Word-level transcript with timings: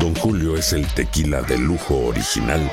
Don 0.00 0.14
Julio 0.14 0.56
es 0.56 0.72
el 0.72 0.86
tequila 0.94 1.42
de 1.42 1.58
lujo 1.58 2.06
original, 2.06 2.70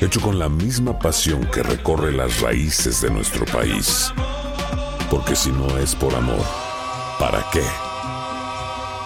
hecho 0.00 0.22
con 0.22 0.38
la 0.38 0.48
misma 0.48 0.98
pasión 0.98 1.46
que 1.52 1.62
recorre 1.62 2.12
las 2.12 2.40
raíces 2.40 3.02
de 3.02 3.10
nuestro 3.10 3.44
país. 3.44 4.10
Porque 5.10 5.36
si 5.36 5.50
no 5.52 5.76
es 5.76 5.94
por 5.94 6.14
amor, 6.14 6.42
¿para 7.18 7.44
qué? 7.52 7.62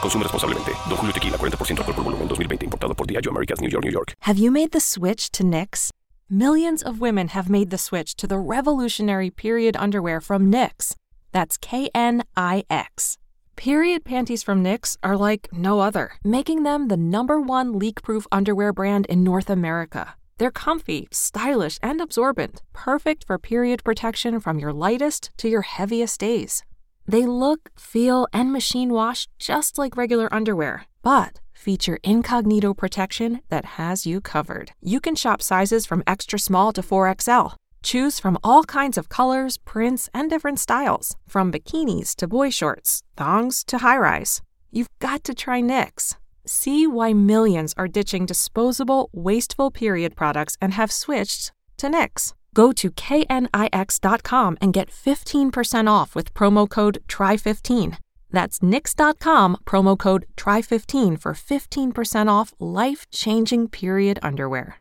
Consume 0.00 0.22
responsablemente. 0.22 0.70
Don 0.88 0.96
Julio 0.96 1.12
Tequila, 1.12 1.36
40% 1.38 1.78
alcohol 1.78 1.94
por 1.96 2.04
volumen, 2.04 2.28
2020. 2.28 2.66
Importado 2.66 2.94
por 2.94 3.08
Diageo 3.08 3.32
Americas, 3.32 3.60
New 3.60 3.68
York, 3.68 3.84
New 3.84 3.92
York. 3.92 4.12
Have 4.20 4.38
you 4.38 4.52
made 4.52 4.70
the 4.70 4.80
switch 4.80 5.32
to 5.32 5.42
NYX? 5.42 5.90
Millions 6.30 6.84
of 6.84 7.00
women 7.00 7.28
have 7.28 7.50
made 7.50 7.70
the 7.70 7.78
switch 7.78 8.14
to 8.14 8.28
the 8.28 8.38
revolutionary 8.38 9.30
period 9.30 9.74
underwear 9.76 10.20
from 10.20 10.52
NYX. 10.52 10.94
That's 11.32 11.56
K 11.56 11.90
N 11.92 12.22
I 12.36 12.62
X. 12.70 13.18
Period 13.56 14.04
panties 14.04 14.42
from 14.42 14.62
NYX 14.62 14.98
are 15.02 15.16
like 15.16 15.48
no 15.50 15.80
other, 15.80 16.12
making 16.22 16.62
them 16.62 16.88
the 16.88 16.96
number 16.96 17.40
one 17.40 17.78
leak 17.78 18.02
proof 18.02 18.26
underwear 18.30 18.72
brand 18.72 19.06
in 19.06 19.24
North 19.24 19.48
America. 19.48 20.14
They're 20.38 20.50
comfy, 20.50 21.08
stylish, 21.10 21.78
and 21.82 22.00
absorbent, 22.02 22.62
perfect 22.74 23.24
for 23.26 23.38
period 23.38 23.82
protection 23.82 24.40
from 24.40 24.58
your 24.58 24.74
lightest 24.74 25.30
to 25.38 25.48
your 25.48 25.62
heaviest 25.62 26.20
days. 26.20 26.62
They 27.08 27.24
look, 27.24 27.70
feel, 27.78 28.26
and 28.32 28.52
machine 28.52 28.90
wash 28.92 29.26
just 29.38 29.78
like 29.78 29.96
regular 29.96 30.32
underwear, 30.32 30.84
but 31.02 31.40
feature 31.54 31.98
incognito 32.02 32.74
protection 32.74 33.40
that 33.48 33.64
has 33.64 34.06
you 34.06 34.20
covered. 34.20 34.72
You 34.82 35.00
can 35.00 35.14
shop 35.14 35.40
sizes 35.40 35.86
from 35.86 36.02
extra 36.06 36.38
small 36.38 36.72
to 36.74 36.82
4XL. 36.82 37.54
Choose 37.86 38.18
from 38.18 38.36
all 38.42 38.64
kinds 38.64 38.98
of 38.98 39.08
colors, 39.08 39.58
prints, 39.58 40.08
and 40.12 40.28
different 40.28 40.58
styles, 40.58 41.16
from 41.28 41.52
bikinis 41.52 42.16
to 42.16 42.26
boy 42.26 42.50
shorts, 42.50 43.04
thongs 43.16 43.62
to 43.62 43.78
high 43.78 43.96
rise. 43.96 44.42
You've 44.72 44.90
got 44.98 45.22
to 45.22 45.34
try 45.36 45.60
NYX. 45.60 46.16
See 46.44 46.88
why 46.88 47.12
millions 47.12 47.74
are 47.76 47.86
ditching 47.86 48.26
disposable, 48.26 49.08
wasteful 49.12 49.70
period 49.70 50.16
products 50.16 50.56
and 50.60 50.72
have 50.72 50.90
switched 50.90 51.52
to 51.76 51.86
NYX. 51.86 52.34
Go 52.54 52.72
to 52.72 52.90
knix.com 52.90 54.58
and 54.60 54.72
get 54.72 54.90
15% 54.90 55.88
off 55.88 56.16
with 56.16 56.34
promo 56.34 56.68
code 56.68 56.98
TRY15. 57.06 57.98
That's 58.32 58.60
nix.com, 58.64 59.58
promo 59.64 59.96
code 59.96 60.26
TRY15 60.36 61.20
for 61.20 61.34
15% 61.34 62.28
off 62.28 62.52
life 62.58 63.06
changing 63.12 63.68
period 63.68 64.18
underwear. 64.24 64.80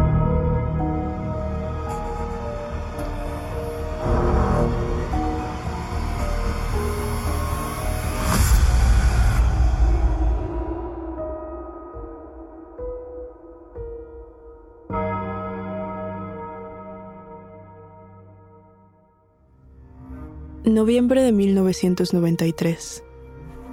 Noviembre 20.65 21.23
de 21.23 21.31
1993. 21.31 23.03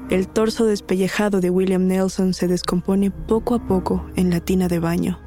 El 0.09 0.27
torso 0.27 0.65
despellejado 0.65 1.43
de 1.43 1.51
William 1.51 1.87
Nelson 1.87 2.33
se 2.33 2.49
descompone 2.49 3.11
poco 3.11 3.55
a 3.55 3.67
poco 3.67 4.07
en 4.17 4.31
la 4.31 4.41
tina 4.41 4.69
de 4.69 4.79
baño. 4.79 5.21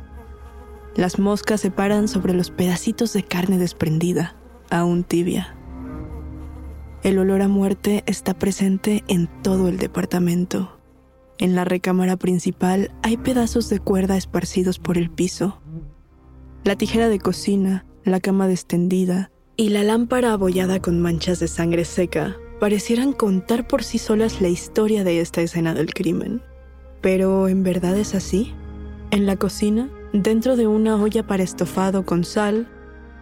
Las 0.95 1.19
moscas 1.19 1.61
se 1.61 1.69
paran 1.69 2.07
sobre 2.07 2.33
los 2.33 2.49
pedacitos 2.49 3.13
de 3.13 3.21
carne 3.21 3.59
desprendida, 3.59 4.35
aún 4.71 5.03
tibia. 5.03 5.55
El 7.03 7.19
olor 7.19 7.43
a 7.43 7.47
muerte 7.47 8.03
está 8.07 8.33
presente 8.33 9.03
en 9.07 9.29
todo 9.43 9.67
el 9.67 9.77
departamento. 9.77 10.79
En 11.37 11.53
la 11.53 11.63
recámara 11.63 12.17
principal 12.17 12.91
hay 13.03 13.17
pedazos 13.17 13.69
de 13.69 13.77
cuerda 13.77 14.17
esparcidos 14.17 14.79
por 14.79 14.97
el 14.97 15.11
piso. 15.11 15.61
La 16.63 16.75
tijera 16.75 17.07
de 17.07 17.19
cocina, 17.19 17.85
la 18.03 18.19
cama 18.19 18.49
extendida 18.49 19.29
y 19.57 19.69
la 19.69 19.83
lámpara 19.83 20.33
abollada 20.33 20.81
con 20.81 20.99
manchas 20.99 21.39
de 21.39 21.47
sangre 21.47 21.85
seca 21.85 22.37
parecieran 22.59 23.13
contar 23.13 23.67
por 23.67 23.83
sí 23.83 23.97
solas 23.97 24.41
la 24.41 24.47
historia 24.47 25.03
de 25.03 25.19
esta 25.19 25.41
escena 25.41 25.73
del 25.73 25.93
crimen. 25.93 26.41
Pero 27.01 27.47
¿en 27.47 27.63
verdad 27.63 27.97
es 27.97 28.15
así? 28.15 28.53
En 29.09 29.25
la 29.25 29.35
cocina, 29.35 29.89
dentro 30.13 30.55
de 30.55 30.67
una 30.67 30.95
olla 30.95 31.25
para 31.25 31.43
estofado 31.43 32.05
con 32.05 32.23
sal, 32.23 32.67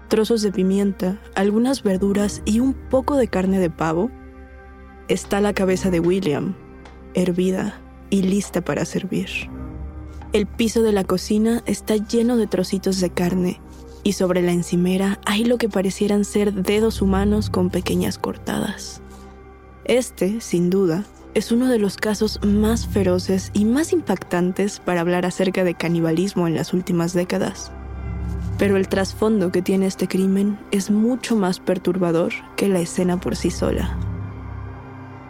trozos 0.07 0.41
de 0.41 0.51
pimienta, 0.51 1.19
algunas 1.35 1.83
verduras 1.83 2.41
y 2.45 2.59
un 2.59 2.73
poco 2.73 3.15
de 3.15 3.27
carne 3.27 3.59
de 3.59 3.69
pavo, 3.69 4.11
está 5.07 5.41
la 5.41 5.53
cabeza 5.53 5.89
de 5.89 5.99
William, 5.99 6.55
hervida 7.13 7.79
y 8.09 8.23
lista 8.23 8.61
para 8.61 8.85
servir. 8.85 9.29
El 10.33 10.45
piso 10.45 10.83
de 10.83 10.91
la 10.91 11.05
cocina 11.05 11.63
está 11.65 11.95
lleno 11.95 12.37
de 12.37 12.45
trocitos 12.45 12.99
de 12.99 13.09
carne 13.09 13.61
y 14.03 14.13
sobre 14.13 14.41
la 14.41 14.51
encimera 14.51 15.19
hay 15.25 15.43
lo 15.45 15.57
que 15.57 15.69
parecieran 15.69 16.25
ser 16.25 16.53
dedos 16.53 17.01
humanos 17.01 17.49
con 17.49 17.69
pequeñas 17.69 18.17
cortadas. 18.17 19.01
Este, 19.85 20.41
sin 20.41 20.69
duda, 20.69 21.03
es 21.33 21.51
uno 21.51 21.67
de 21.67 21.79
los 21.79 21.97
casos 21.97 22.39
más 22.43 22.87
feroces 22.87 23.51
y 23.53 23.65
más 23.65 23.93
impactantes 23.93 24.79
para 24.79 25.01
hablar 25.01 25.25
acerca 25.25 25.63
de 25.63 25.75
canibalismo 25.75 26.47
en 26.47 26.55
las 26.55 26.73
últimas 26.73 27.13
décadas. 27.13 27.71
Pero 28.57 28.77
el 28.77 28.87
trasfondo 28.89 29.51
que 29.51 29.61
tiene 29.61 29.85
este 29.85 30.07
crimen 30.07 30.59
es 30.71 30.91
mucho 30.91 31.35
más 31.35 31.59
perturbador 31.59 32.33
que 32.55 32.67
la 32.67 32.79
escena 32.79 33.19
por 33.19 33.35
sí 33.35 33.51
sola. 33.51 33.97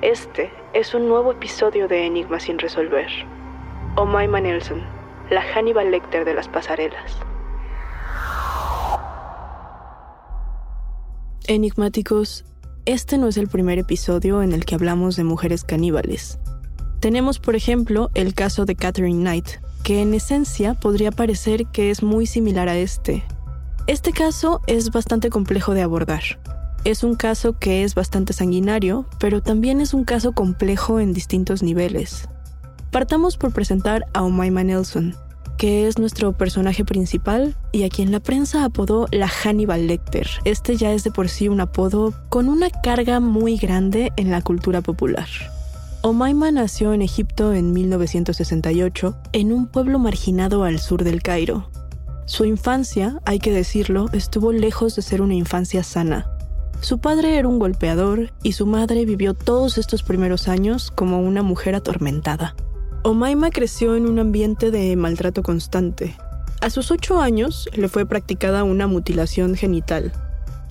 Este 0.01 0.49
es 0.73 0.93
un 0.93 1.07
nuevo 1.07 1.31
episodio 1.33 1.87
de 1.87 2.05
Enigma 2.05 2.39
sin 2.39 2.57
resolver. 2.57 3.07
Omaima 3.97 4.39
Nelson, 4.39 4.81
la 5.29 5.41
Hannibal 5.41 5.91
Lecter 5.91 6.25
de 6.25 6.33
las 6.33 6.47
pasarelas. 6.47 7.17
Enigmáticos, 11.49 12.45
este 12.85 13.17
no 13.17 13.27
es 13.27 13.35
el 13.35 13.47
primer 13.47 13.79
episodio 13.79 14.43
en 14.43 14.53
el 14.53 14.65
que 14.65 14.75
hablamos 14.75 15.15
de 15.15 15.23
mujeres 15.23 15.63
caníbales. 15.63 16.37
Tenemos, 16.99 17.39
por 17.39 17.55
ejemplo, 17.55 18.11
el 18.13 18.35
caso 18.35 18.65
de 18.65 18.75
Catherine 18.75 19.21
Knight, 19.21 19.47
que 19.81 20.03
en 20.03 20.13
esencia 20.13 20.75
podría 20.75 21.09
parecer 21.09 21.65
que 21.65 21.89
es 21.89 22.03
muy 22.03 22.27
similar 22.27 22.69
a 22.69 22.77
este. 22.77 23.23
Este 23.87 24.11
caso 24.11 24.61
es 24.67 24.91
bastante 24.91 25.31
complejo 25.31 25.73
de 25.73 25.81
abordar. 25.81 26.21
Es 26.83 27.03
un 27.03 27.15
caso 27.15 27.57
que 27.57 27.83
es 27.83 27.95
bastante 27.95 28.33
sanguinario, 28.33 29.07
pero 29.19 29.41
también 29.41 29.81
es 29.81 29.95
un 29.95 30.03
caso 30.03 30.33
complejo 30.33 30.99
en 30.99 31.13
distintos 31.13 31.63
niveles. 31.63 32.29
Partamos 32.91 33.37
por 33.37 33.53
presentar 33.53 34.05
a 34.13 34.21
Omaima 34.21 34.63
Nelson. 34.63 35.15
Que 35.59 35.87
es 35.87 35.99
nuestro 35.99 36.31
personaje 36.31 36.85
principal 36.85 37.57
y 37.73 37.83
a 37.83 37.89
quien 37.89 38.13
la 38.13 38.21
prensa 38.21 38.63
apodó 38.63 39.07
la 39.11 39.27
Hannibal 39.27 39.87
Lecter. 39.87 40.25
Este 40.45 40.77
ya 40.77 40.93
es 40.93 41.03
de 41.03 41.11
por 41.11 41.27
sí 41.27 41.49
un 41.49 41.59
apodo 41.59 42.13
con 42.29 42.47
una 42.47 42.69
carga 42.69 43.19
muy 43.19 43.57
grande 43.57 44.13
en 44.15 44.31
la 44.31 44.41
cultura 44.41 44.81
popular. 44.81 45.27
Omaima 46.01 46.49
nació 46.53 46.93
en 46.93 47.01
Egipto 47.01 47.53
en 47.53 47.73
1968, 47.73 49.17
en 49.33 49.51
un 49.51 49.67
pueblo 49.67 49.99
marginado 49.99 50.63
al 50.63 50.79
sur 50.79 51.03
del 51.03 51.21
Cairo. 51.21 51.69
Su 52.25 52.45
infancia, 52.45 53.19
hay 53.25 53.39
que 53.39 53.51
decirlo, 53.51 54.05
estuvo 54.13 54.53
lejos 54.53 54.95
de 54.95 55.01
ser 55.01 55.21
una 55.21 55.33
infancia 55.33 55.83
sana. 55.83 56.31
Su 56.79 56.99
padre 56.99 57.37
era 57.37 57.49
un 57.49 57.59
golpeador 57.59 58.31
y 58.43 58.53
su 58.53 58.65
madre 58.65 59.03
vivió 59.03 59.33
todos 59.33 59.77
estos 59.77 60.03
primeros 60.03 60.47
años 60.47 60.89
como 60.89 61.19
una 61.19 61.43
mujer 61.43 61.75
atormentada. 61.75 62.55
Omaima 63.01 63.49
creció 63.49 63.95
en 63.95 64.05
un 64.07 64.19
ambiente 64.19 64.71
de 64.71 64.93
maltrato 64.97 65.41
constante. 65.41 66.17
A 66.59 66.69
sus 66.69 66.91
ocho 66.91 67.21
años 67.21 67.69
le 67.73 67.87
fue 67.87 68.05
practicada 68.05 68.65
una 68.65 68.87
mutilación 68.87 69.55
genital. 69.55 70.11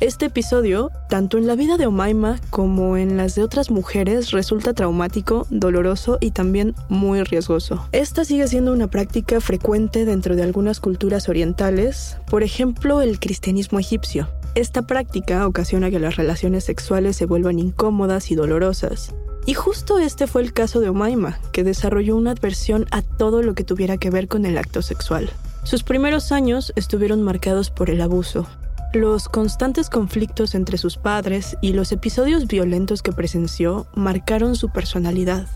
Este 0.01 0.27
episodio, 0.27 0.91
tanto 1.09 1.39
en 1.39 1.47
la 1.47 1.57
vida 1.57 1.79
de 1.79 1.87
Omaima 1.87 2.39
como 2.51 2.99
en 2.99 3.17
las 3.17 3.35
de 3.35 3.43
otras 3.43 3.71
mujeres, 3.71 4.31
resulta 4.33 4.75
traumático, 4.75 5.47
doloroso 5.49 6.19
y 6.21 6.33
también 6.33 6.75
muy 6.91 7.23
riesgoso. 7.23 7.89
Esta 7.93 8.27
sigue 8.27 8.47
siendo 8.47 8.75
una 8.75 8.89
práctica 8.89 9.41
frecuente 9.41 10.05
dentro 10.05 10.37
de 10.37 10.43
algunas 10.43 10.81
culturas 10.81 11.31
orientales, 11.31 12.19
por 12.31 12.43
ejemplo 12.43 13.01
el 13.01 13.19
cristianismo 13.21 13.81
egipcio. 13.81 14.29
Esta 14.55 14.83
práctica 14.83 15.47
ocasiona 15.47 15.91
que 15.91 15.99
las 15.99 16.17
relaciones 16.17 16.65
sexuales 16.65 17.17
se 17.17 17.25
vuelvan 17.25 17.59
incómodas 17.59 18.31
y 18.31 18.35
dolorosas, 18.35 19.15
y 19.49 19.55
justo 19.55 19.99
este 19.99 20.27
fue 20.27 20.43
el 20.43 20.53
caso 20.53 20.79
de 20.79 20.91
Omaima, 20.91 21.39
que 21.53 21.65
desarrolló 21.65 22.17
una 22.17 22.33
adversión 22.33 22.85
a 22.91 23.01
todo 23.01 23.41
lo 23.41 23.55
que 23.55 23.65
tuviera 23.65 23.97
que 23.97 24.11
ver 24.11 24.29
con 24.29 24.45
el 24.45 24.59
acto 24.59 24.83
sexual. 24.83 25.31
Sus 25.65 25.85
primeros 25.85 26.33
años 26.33 26.71
estuvieron 26.77 27.23
marcados 27.23 27.71
por 27.71 27.89
el 27.89 28.03
abuso. 28.03 28.47
Los 28.93 29.31
constantes 29.31 29.89
conflictos 29.89 30.55
entre 30.55 30.77
sus 30.77 30.99
padres 30.99 31.57
y 31.63 31.73
los 31.73 31.93
episodios 31.93 32.47
violentos 32.47 33.01
que 33.01 33.13
presenció 33.13 33.87
marcaron 33.95 34.55
su 34.55 34.69
personalidad. 34.69 35.47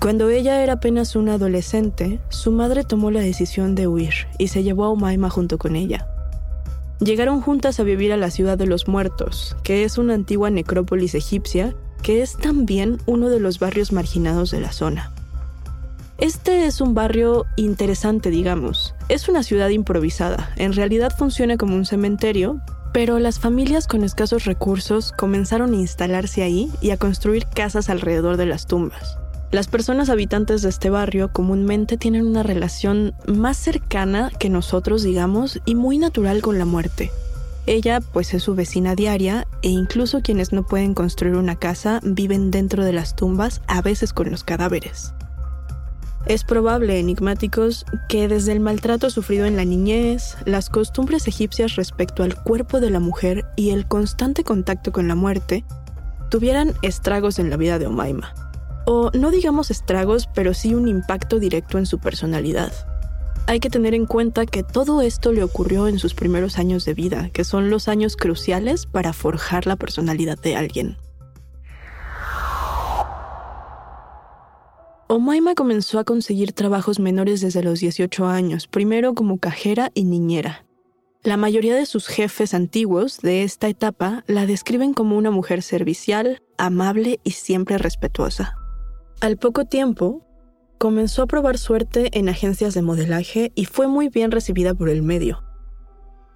Cuando 0.00 0.30
ella 0.30 0.62
era 0.62 0.72
apenas 0.72 1.14
una 1.14 1.34
adolescente, 1.34 2.20
su 2.30 2.52
madre 2.52 2.84
tomó 2.84 3.10
la 3.10 3.20
decisión 3.20 3.74
de 3.74 3.86
huir 3.86 4.14
y 4.38 4.48
se 4.48 4.62
llevó 4.62 4.84
a 4.84 4.88
Omaima 4.88 5.28
junto 5.28 5.58
con 5.58 5.76
ella. 5.76 6.08
Llegaron 7.00 7.42
juntas 7.42 7.80
a 7.80 7.82
vivir 7.82 8.14
a 8.14 8.16
la 8.16 8.30
ciudad 8.30 8.56
de 8.56 8.64
los 8.64 8.88
muertos, 8.88 9.58
que 9.62 9.84
es 9.84 9.98
una 9.98 10.14
antigua 10.14 10.48
necrópolis 10.48 11.14
egipcia 11.14 11.76
que 12.06 12.22
es 12.22 12.36
también 12.36 12.98
uno 13.06 13.30
de 13.30 13.40
los 13.40 13.58
barrios 13.58 13.90
marginados 13.90 14.52
de 14.52 14.60
la 14.60 14.70
zona. 14.70 15.10
Este 16.18 16.66
es 16.66 16.80
un 16.80 16.94
barrio 16.94 17.46
interesante, 17.56 18.30
digamos. 18.30 18.94
Es 19.08 19.28
una 19.28 19.42
ciudad 19.42 19.70
improvisada. 19.70 20.52
En 20.54 20.72
realidad 20.72 21.12
funciona 21.18 21.56
como 21.56 21.74
un 21.74 21.84
cementerio, 21.84 22.60
pero 22.92 23.18
las 23.18 23.40
familias 23.40 23.88
con 23.88 24.04
escasos 24.04 24.44
recursos 24.44 25.10
comenzaron 25.10 25.72
a 25.72 25.78
instalarse 25.78 26.44
ahí 26.44 26.70
y 26.80 26.90
a 26.90 26.96
construir 26.96 27.44
casas 27.46 27.90
alrededor 27.90 28.36
de 28.36 28.46
las 28.46 28.68
tumbas. 28.68 29.18
Las 29.50 29.66
personas 29.66 30.08
habitantes 30.08 30.62
de 30.62 30.68
este 30.68 30.90
barrio 30.90 31.32
comúnmente 31.32 31.96
tienen 31.96 32.24
una 32.24 32.44
relación 32.44 33.14
más 33.26 33.56
cercana 33.56 34.30
que 34.38 34.48
nosotros, 34.48 35.02
digamos, 35.02 35.60
y 35.66 35.74
muy 35.74 35.98
natural 35.98 36.40
con 36.40 36.56
la 36.56 36.66
muerte. 36.66 37.10
Ella 37.66 38.00
pues 38.00 38.32
es 38.32 38.44
su 38.44 38.54
vecina 38.54 38.94
diaria 38.94 39.48
e 39.62 39.68
incluso 39.68 40.22
quienes 40.22 40.52
no 40.52 40.64
pueden 40.64 40.94
construir 40.94 41.34
una 41.34 41.56
casa 41.56 42.00
viven 42.04 42.52
dentro 42.52 42.84
de 42.84 42.92
las 42.92 43.16
tumbas, 43.16 43.60
a 43.66 43.82
veces 43.82 44.12
con 44.12 44.30
los 44.30 44.44
cadáveres. 44.44 45.12
Es 46.26 46.44
probable, 46.44 46.98
enigmáticos, 46.98 47.84
que 48.08 48.28
desde 48.28 48.52
el 48.52 48.60
maltrato 48.60 49.10
sufrido 49.10 49.46
en 49.46 49.56
la 49.56 49.64
niñez, 49.64 50.36
las 50.44 50.70
costumbres 50.70 51.26
egipcias 51.26 51.76
respecto 51.76 52.22
al 52.22 52.40
cuerpo 52.40 52.80
de 52.80 52.90
la 52.90 53.00
mujer 53.00 53.44
y 53.56 53.70
el 53.70 53.86
constante 53.86 54.44
contacto 54.44 54.92
con 54.92 55.08
la 55.08 55.14
muerte, 55.14 55.64
tuvieran 56.30 56.72
estragos 56.82 57.38
en 57.38 57.50
la 57.50 57.56
vida 57.56 57.78
de 57.78 57.86
Omaima. 57.86 58.32
O 58.86 59.10
no 59.12 59.30
digamos 59.32 59.72
estragos, 59.72 60.28
pero 60.34 60.54
sí 60.54 60.74
un 60.74 60.86
impacto 60.86 61.40
directo 61.40 61.78
en 61.78 61.86
su 61.86 61.98
personalidad 61.98 62.72
hay 63.46 63.60
que 63.60 63.70
tener 63.70 63.94
en 63.94 64.06
cuenta 64.06 64.44
que 64.46 64.62
todo 64.62 65.02
esto 65.02 65.32
le 65.32 65.42
ocurrió 65.42 65.86
en 65.86 65.98
sus 65.98 66.14
primeros 66.14 66.58
años 66.58 66.84
de 66.84 66.94
vida, 66.94 67.30
que 67.32 67.44
son 67.44 67.70
los 67.70 67.88
años 67.88 68.16
cruciales 68.16 68.86
para 68.86 69.12
forjar 69.12 69.66
la 69.66 69.76
personalidad 69.76 70.38
de 70.38 70.56
alguien. 70.56 70.96
Omaima 75.08 75.54
comenzó 75.54 76.00
a 76.00 76.04
conseguir 76.04 76.52
trabajos 76.52 76.98
menores 76.98 77.40
desde 77.40 77.62
los 77.62 77.78
18 77.78 78.26
años, 78.26 78.66
primero 78.66 79.14
como 79.14 79.38
cajera 79.38 79.92
y 79.94 80.02
niñera. 80.02 80.66
La 81.22 81.36
mayoría 81.36 81.76
de 81.76 81.86
sus 81.86 82.08
jefes 82.08 82.54
antiguos 82.54 83.18
de 83.20 83.44
esta 83.44 83.68
etapa 83.68 84.24
la 84.26 84.46
describen 84.46 84.94
como 84.94 85.16
una 85.16 85.30
mujer 85.30 85.62
servicial, 85.62 86.42
amable 86.58 87.20
y 87.22 87.32
siempre 87.32 87.78
respetuosa. 87.78 88.56
Al 89.20 89.36
poco 89.36 89.64
tiempo, 89.64 90.25
Comenzó 90.78 91.22
a 91.22 91.26
probar 91.26 91.56
suerte 91.56 92.10
en 92.18 92.28
agencias 92.28 92.74
de 92.74 92.82
modelaje 92.82 93.50
y 93.54 93.64
fue 93.64 93.88
muy 93.88 94.10
bien 94.10 94.30
recibida 94.30 94.74
por 94.74 94.90
el 94.90 95.02
medio. 95.02 95.42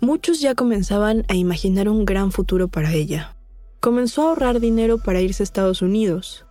Muchos 0.01 0.41
ya 0.41 0.55
comenzaban 0.55 1.27
a 1.29 1.35
imaginar 1.35 1.91
un 1.91 2.07
gran 2.07 2.33
futuro 2.33 2.69
para 2.69 2.95
ella. 2.95 3.37
Comenzó 3.81 4.23
a 4.23 4.29
ahorrar 4.31 4.59
dinero 4.59 4.97
para 4.97 5.21
irse 5.21 5.43
a 5.43 5.45
Estados 5.45 5.83
Unidos 5.83 6.47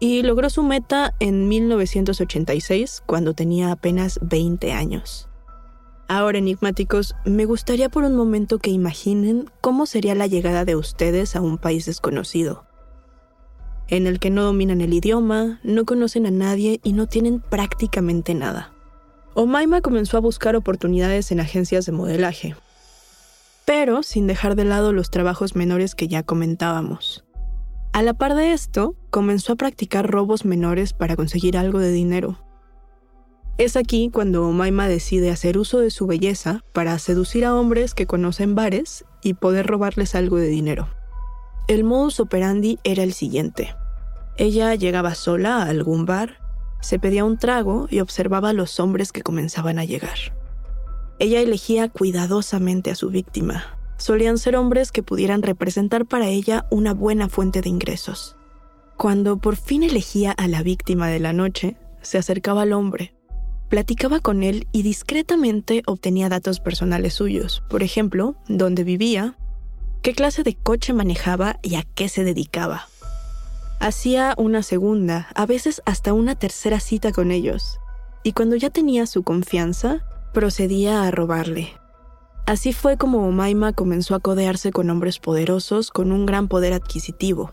y 0.00 0.22
logró 0.22 0.50
su 0.50 0.62
meta 0.62 1.14
en 1.18 1.48
1986 1.48 3.02
cuando 3.06 3.32
tenía 3.32 3.72
apenas 3.72 4.18
20 4.20 4.72
años. 4.72 5.30
Ahora, 6.08 6.38
enigmáticos, 6.38 7.14
me 7.24 7.46
gustaría 7.46 7.88
por 7.88 8.04
un 8.04 8.16
momento 8.16 8.58
que 8.58 8.70
imaginen 8.70 9.50
cómo 9.62 9.86
sería 9.86 10.14
la 10.14 10.26
llegada 10.26 10.66
de 10.66 10.76
ustedes 10.76 11.36
a 11.36 11.40
un 11.40 11.56
país 11.56 11.86
desconocido 11.86 12.69
en 13.90 14.06
el 14.06 14.20
que 14.20 14.30
no 14.30 14.44
dominan 14.44 14.80
el 14.80 14.94
idioma, 14.94 15.60
no 15.62 15.84
conocen 15.84 16.24
a 16.26 16.30
nadie 16.30 16.80
y 16.82 16.92
no 16.92 17.06
tienen 17.06 17.40
prácticamente 17.40 18.34
nada. 18.34 18.72
Omaima 19.34 19.80
comenzó 19.80 20.16
a 20.16 20.20
buscar 20.20 20.56
oportunidades 20.56 21.30
en 21.32 21.40
agencias 21.40 21.86
de 21.86 21.92
modelaje, 21.92 22.54
pero 23.64 24.02
sin 24.02 24.26
dejar 24.26 24.54
de 24.54 24.64
lado 24.64 24.92
los 24.92 25.10
trabajos 25.10 25.56
menores 25.56 25.94
que 25.94 26.08
ya 26.08 26.22
comentábamos. 26.22 27.24
A 27.92 28.02
la 28.02 28.14
par 28.14 28.34
de 28.34 28.52
esto, 28.52 28.94
comenzó 29.10 29.54
a 29.54 29.56
practicar 29.56 30.08
robos 30.08 30.44
menores 30.44 30.92
para 30.92 31.16
conseguir 31.16 31.58
algo 31.58 31.80
de 31.80 31.90
dinero. 31.90 32.38
Es 33.58 33.76
aquí 33.76 34.10
cuando 34.12 34.46
Omaima 34.46 34.88
decide 34.88 35.30
hacer 35.30 35.58
uso 35.58 35.80
de 35.80 35.90
su 35.90 36.06
belleza 36.06 36.64
para 36.72 36.98
seducir 36.98 37.44
a 37.44 37.54
hombres 37.54 37.94
que 37.94 38.06
conocen 38.06 38.54
bares 38.54 39.04
y 39.22 39.34
poder 39.34 39.66
robarles 39.66 40.14
algo 40.14 40.36
de 40.36 40.46
dinero. 40.46 40.88
El 41.68 41.84
modus 41.84 42.20
operandi 42.20 42.78
era 42.84 43.02
el 43.02 43.12
siguiente. 43.12 43.74
Ella 44.36 44.74
llegaba 44.74 45.14
sola 45.14 45.58
a 45.58 45.68
algún 45.68 46.06
bar, 46.06 46.38
se 46.80 46.98
pedía 46.98 47.24
un 47.24 47.38
trago 47.38 47.86
y 47.90 48.00
observaba 48.00 48.50
a 48.50 48.52
los 48.52 48.80
hombres 48.80 49.12
que 49.12 49.22
comenzaban 49.22 49.78
a 49.78 49.84
llegar. 49.84 50.18
Ella 51.18 51.40
elegía 51.40 51.88
cuidadosamente 51.88 52.90
a 52.90 52.94
su 52.94 53.10
víctima. 53.10 53.78
Solían 53.98 54.38
ser 54.38 54.56
hombres 54.56 54.92
que 54.92 55.02
pudieran 55.02 55.42
representar 55.42 56.06
para 56.06 56.28
ella 56.28 56.66
una 56.70 56.94
buena 56.94 57.28
fuente 57.28 57.60
de 57.60 57.68
ingresos. 57.68 58.36
Cuando 58.96 59.36
por 59.38 59.56
fin 59.56 59.82
elegía 59.82 60.32
a 60.32 60.48
la 60.48 60.62
víctima 60.62 61.08
de 61.08 61.20
la 61.20 61.32
noche, 61.34 61.76
se 62.00 62.16
acercaba 62.16 62.62
al 62.62 62.72
hombre, 62.72 63.14
platicaba 63.70 64.20
con 64.20 64.42
él 64.42 64.66
y 64.72 64.82
discretamente 64.82 65.82
obtenía 65.86 66.28
datos 66.28 66.60
personales 66.60 67.14
suyos, 67.14 67.62
por 67.70 67.82
ejemplo, 67.82 68.34
dónde 68.48 68.84
vivía, 68.84 69.38
qué 70.02 70.14
clase 70.14 70.42
de 70.42 70.54
coche 70.54 70.92
manejaba 70.92 71.58
y 71.62 71.74
a 71.74 71.82
qué 71.82 72.08
se 72.08 72.24
dedicaba. 72.24 72.88
Hacía 73.80 74.34
una 74.36 74.62
segunda, 74.62 75.28
a 75.34 75.46
veces 75.46 75.82
hasta 75.84 76.12
una 76.12 76.34
tercera 76.34 76.80
cita 76.80 77.12
con 77.12 77.30
ellos, 77.30 77.80
y 78.22 78.32
cuando 78.32 78.56
ya 78.56 78.70
tenía 78.70 79.06
su 79.06 79.22
confianza, 79.22 80.04
procedía 80.32 81.04
a 81.04 81.10
robarle. 81.10 81.74
Así 82.46 82.72
fue 82.72 82.96
como 82.96 83.26
Omaima 83.26 83.72
comenzó 83.72 84.14
a 84.14 84.20
codearse 84.20 84.72
con 84.72 84.90
hombres 84.90 85.18
poderosos 85.18 85.90
con 85.90 86.12
un 86.12 86.26
gran 86.26 86.48
poder 86.48 86.72
adquisitivo. 86.72 87.52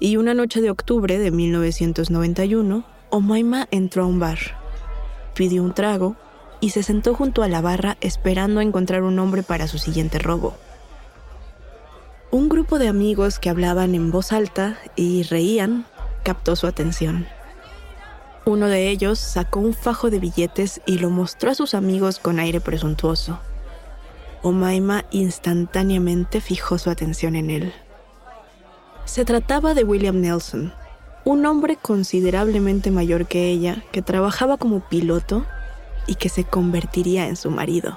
Y 0.00 0.16
una 0.16 0.34
noche 0.34 0.60
de 0.60 0.70
octubre 0.70 1.18
de 1.18 1.30
1991, 1.30 2.84
Omaima 3.10 3.68
entró 3.70 4.02
a 4.02 4.06
un 4.06 4.18
bar, 4.18 4.38
pidió 5.34 5.62
un 5.62 5.72
trago 5.72 6.16
y 6.60 6.70
se 6.70 6.82
sentó 6.82 7.14
junto 7.14 7.42
a 7.42 7.48
la 7.48 7.60
barra 7.60 7.96
esperando 8.00 8.60
encontrar 8.60 9.02
un 9.02 9.18
hombre 9.18 9.42
para 9.42 9.68
su 9.68 9.78
siguiente 9.78 10.18
robo 10.18 10.54
un 12.34 12.48
grupo 12.48 12.80
de 12.80 12.88
amigos 12.88 13.38
que 13.38 13.48
hablaban 13.48 13.94
en 13.94 14.10
voz 14.10 14.32
alta 14.32 14.76
y 14.96 15.22
reían 15.22 15.86
captó 16.24 16.56
su 16.56 16.66
atención. 16.66 17.28
Uno 18.44 18.66
de 18.66 18.90
ellos 18.90 19.20
sacó 19.20 19.60
un 19.60 19.72
fajo 19.72 20.10
de 20.10 20.18
billetes 20.18 20.80
y 20.84 20.98
lo 20.98 21.10
mostró 21.10 21.52
a 21.52 21.54
sus 21.54 21.74
amigos 21.74 22.18
con 22.18 22.40
aire 22.40 22.60
presuntuoso. 22.60 23.38
Omaima 24.42 25.04
instantáneamente 25.12 26.40
fijó 26.40 26.76
su 26.76 26.90
atención 26.90 27.36
en 27.36 27.50
él. 27.50 27.72
Se 29.04 29.24
trataba 29.24 29.74
de 29.74 29.84
William 29.84 30.20
Nelson, 30.20 30.74
un 31.24 31.46
hombre 31.46 31.76
considerablemente 31.76 32.90
mayor 32.90 33.26
que 33.26 33.48
ella, 33.48 33.84
que 33.92 34.02
trabajaba 34.02 34.56
como 34.56 34.80
piloto 34.80 35.46
y 36.08 36.16
que 36.16 36.28
se 36.28 36.42
convertiría 36.42 37.28
en 37.28 37.36
su 37.36 37.52
marido. 37.52 37.96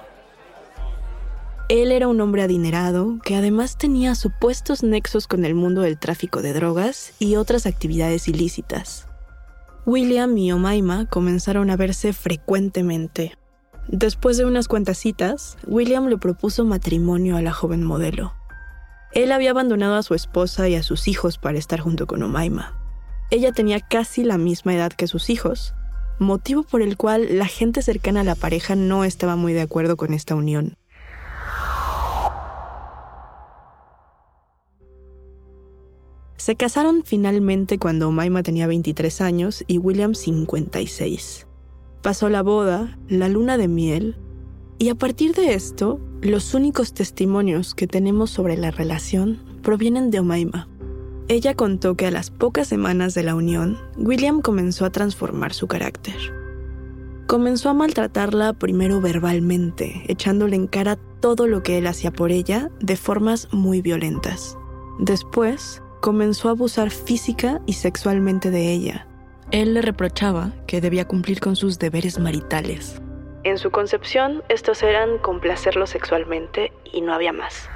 Él 1.70 1.92
era 1.92 2.08
un 2.08 2.22
hombre 2.22 2.44
adinerado 2.44 3.20
que 3.26 3.36
además 3.36 3.78
tenía 3.78 4.16
supuestos 4.16 4.84
nexos 4.84 5.28
con 5.28 5.44
el 5.44 5.54
mundo 5.54 5.82
del 5.82 6.00
tráfico 6.00 6.42
de 6.42 6.54
drogas 6.54 7.14
y 7.20 7.36
otras 7.36 7.66
actividades 7.66 8.30
ilícitas. 8.30 9.10
William 9.86 10.38
y 10.38 10.54
Omaima 10.54 11.08
comenzaron 11.08 11.70
a 11.70 11.76
verse 11.76 12.14
frecuentemente. 12.14 13.38
Después 13.90 14.38
de 14.38 14.46
unas 14.46 14.70
cuantas 14.70 14.98
citas, 14.98 15.58
William 15.68 16.08
le 16.08 16.18
propuso 16.18 16.64
matrimonio 16.64 17.36
a 17.36 17.42
la 17.42 17.52
joven 17.52 17.84
modelo. 17.84 18.34
Él 19.12 19.34
había 19.34 19.52
abandonado 19.52 19.96
a 19.96 20.04
su 20.04 20.14
esposa 20.14 20.70
y 20.70 20.76
a 20.76 20.84
sus 20.84 21.10
hijos 21.10 21.38
para 21.38 21.58
estar 21.58 21.82
junto 21.82 22.08
con 22.08 22.24
Omaima. 22.24 22.78
Ella 23.30 23.52
tenía 23.52 23.82
casi 23.82 24.24
la 24.24 24.38
misma 24.38 24.74
edad 24.74 24.94
que 24.94 25.08
sus 25.08 25.30
hijos, 25.30 25.74
motivo 26.18 26.64
por 26.64 26.82
el 26.82 26.96
cual 26.96 27.38
la 27.38 27.46
gente 27.46 27.82
cercana 27.82 28.22
a 28.22 28.26
la 28.26 28.36
pareja 28.36 28.76
no 28.76 29.04
estaba 29.04 29.36
muy 29.36 29.52
de 29.52 29.62
acuerdo 29.62 29.98
con 29.98 30.14
esta 30.14 30.34
unión. 30.34 30.78
Se 36.38 36.56
casaron 36.56 37.02
finalmente 37.04 37.80
cuando 37.80 38.12
Maima 38.12 38.44
tenía 38.44 38.68
23 38.68 39.22
años 39.22 39.64
y 39.68 39.80
William 39.80 40.14
56. 40.14 41.48
Pasó 42.04 42.30
la 42.30 42.44
boda, 42.44 42.98
la 43.10 43.28
luna 43.28 43.58
de 43.58 43.68
miel, 43.68 44.16
y 44.78 44.90
a 44.90 44.96
partir 44.96 45.34
de 45.34 45.56
esto, 45.56 46.00
los 46.22 46.54
únicos 46.54 46.94
testimonios 46.94 47.74
que 47.74 47.88
tenemos 47.88 48.30
sobre 48.30 48.56
la 48.56 48.70
relación 48.70 49.40
provienen 49.64 50.12
de 50.12 50.20
Omaima. 50.20 50.70
Ella 51.28 51.56
contó 51.56 51.96
que 51.96 52.06
a 52.06 52.12
las 52.12 52.30
pocas 52.30 52.68
semanas 52.68 53.16
de 53.16 53.24
la 53.24 53.34
unión, 53.34 53.80
William 53.98 54.42
comenzó 54.42 54.86
a 54.86 54.92
transformar 54.92 55.54
su 55.54 55.68
carácter. 55.68 56.16
Comenzó 57.26 57.70
a 57.70 57.74
maltratarla 57.74 58.54
primero 58.54 59.02
verbalmente, 59.02 60.04
echándole 60.08 60.56
en 60.56 60.68
cara 60.68 60.98
todo 61.20 61.48
lo 61.48 61.64
que 61.64 61.80
él 61.80 61.88
hacía 61.88 62.12
por 62.12 62.32
ella 62.32 62.70
de 62.80 62.96
formas 62.96 63.50
muy 63.52 63.82
violentas. 63.82 64.58
Después, 65.00 65.82
comenzó 66.00 66.50
a 66.50 66.52
abusar 66.52 66.92
física 66.92 67.62
y 67.66 67.74
sexualmente 67.74 68.52
de 68.52 68.72
ella. 68.72 69.08
Él 69.52 69.74
le 69.74 69.82
reprochaba 69.82 70.54
que 70.68 70.82
debía 70.82 71.08
cumplir 71.08 71.40
con 71.40 71.56
sus 71.56 71.80
deberes 71.80 72.20
maritales. 72.20 73.02
En 73.44 73.58
su 73.58 73.72
concepción, 73.72 74.44
estos 74.50 74.84
eran 74.84 75.20
complacerlo 75.20 75.88
sexualmente 75.88 76.74
y 76.92 77.02
no 77.02 77.14
había 77.14 77.32
más. 77.32 77.70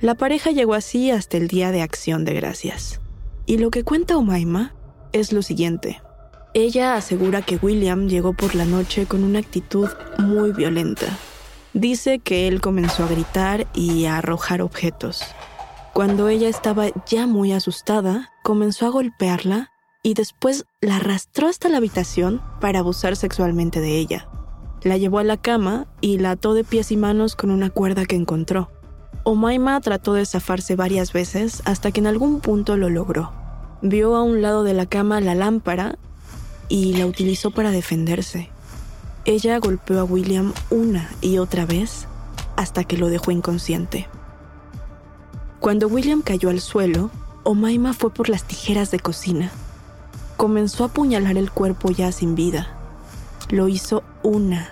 La 0.00 0.14
pareja 0.14 0.50
llegó 0.50 0.72
así 0.72 1.10
hasta 1.10 1.36
el 1.36 1.48
día 1.48 1.72
de 1.72 1.82
acción 1.82 2.24
de 2.24 2.32
gracias. 2.32 3.00
Y 3.44 3.58
lo 3.58 3.70
que 3.70 3.84
cuenta 3.84 4.16
Omaima 4.16 4.74
es 5.12 5.32
lo 5.32 5.42
siguiente. 5.42 6.00
Ella 6.54 6.94
asegura 6.94 7.42
que 7.42 7.56
William 7.56 8.08
llegó 8.08 8.32
por 8.32 8.54
la 8.54 8.64
noche 8.64 9.04
con 9.04 9.24
una 9.24 9.40
actitud 9.40 9.88
muy 10.18 10.52
violenta 10.52 11.18
Dice 11.72 12.18
que 12.18 12.48
él 12.48 12.60
comenzó 12.60 13.04
a 13.04 13.08
gritar 13.08 13.68
y 13.74 14.06
a 14.06 14.18
arrojar 14.18 14.60
objetos. 14.60 15.22
Cuando 15.92 16.28
ella 16.28 16.48
estaba 16.48 16.86
ya 17.06 17.26
muy 17.26 17.52
asustada, 17.52 18.30
comenzó 18.42 18.86
a 18.86 18.90
golpearla 18.90 19.70
y 20.02 20.14
después 20.14 20.64
la 20.80 20.96
arrastró 20.96 21.46
hasta 21.46 21.68
la 21.68 21.76
habitación 21.76 22.42
para 22.60 22.80
abusar 22.80 23.14
sexualmente 23.14 23.80
de 23.80 23.98
ella. 23.98 24.28
La 24.82 24.96
llevó 24.96 25.18
a 25.18 25.24
la 25.24 25.36
cama 25.36 25.86
y 26.00 26.18
la 26.18 26.32
ató 26.32 26.54
de 26.54 26.64
pies 26.64 26.90
y 26.90 26.96
manos 26.96 27.36
con 27.36 27.50
una 27.50 27.70
cuerda 27.70 28.04
que 28.04 28.16
encontró. 28.16 28.70
Omaima 29.24 29.80
trató 29.80 30.14
de 30.14 30.26
zafarse 30.26 30.74
varias 30.74 31.12
veces 31.12 31.62
hasta 31.66 31.92
que 31.92 32.00
en 32.00 32.06
algún 32.06 32.40
punto 32.40 32.76
lo 32.76 32.88
logró. 32.88 33.32
Vio 33.82 34.16
a 34.16 34.22
un 34.22 34.42
lado 34.42 34.64
de 34.64 34.74
la 34.74 34.86
cama 34.86 35.20
la 35.20 35.34
lámpara 35.34 35.98
y 36.68 36.94
la 36.94 37.06
utilizó 37.06 37.50
para 37.50 37.70
defenderse. 37.70 38.50
Ella 39.24 39.58
golpeó 39.58 40.00
a 40.00 40.04
William 40.04 40.54
una 40.70 41.10
y 41.20 41.38
otra 41.38 41.66
vez 41.66 42.06
hasta 42.56 42.84
que 42.84 42.96
lo 42.96 43.08
dejó 43.08 43.30
inconsciente. 43.30 44.08
Cuando 45.60 45.88
William 45.88 46.22
cayó 46.22 46.48
al 46.48 46.60
suelo, 46.60 47.10
Omaima 47.44 47.92
fue 47.92 48.10
por 48.10 48.28
las 48.28 48.44
tijeras 48.44 48.90
de 48.90 48.98
cocina. 48.98 49.50
Comenzó 50.38 50.84
a 50.84 50.86
apuñalar 50.86 51.36
el 51.36 51.50
cuerpo 51.50 51.90
ya 51.90 52.12
sin 52.12 52.34
vida. 52.34 52.68
Lo 53.50 53.68
hizo 53.68 54.02
una 54.22 54.70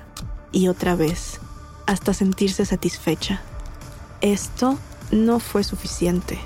y 0.51 0.69
otra 0.69 0.97
vez 0.97 1.41
hasta 1.87 2.15
sentirse 2.15 2.65
satisfecha. 2.65 3.43
Esto 4.23 4.79
no 5.11 5.41
fue 5.41 5.63
suficiente. 5.63 6.39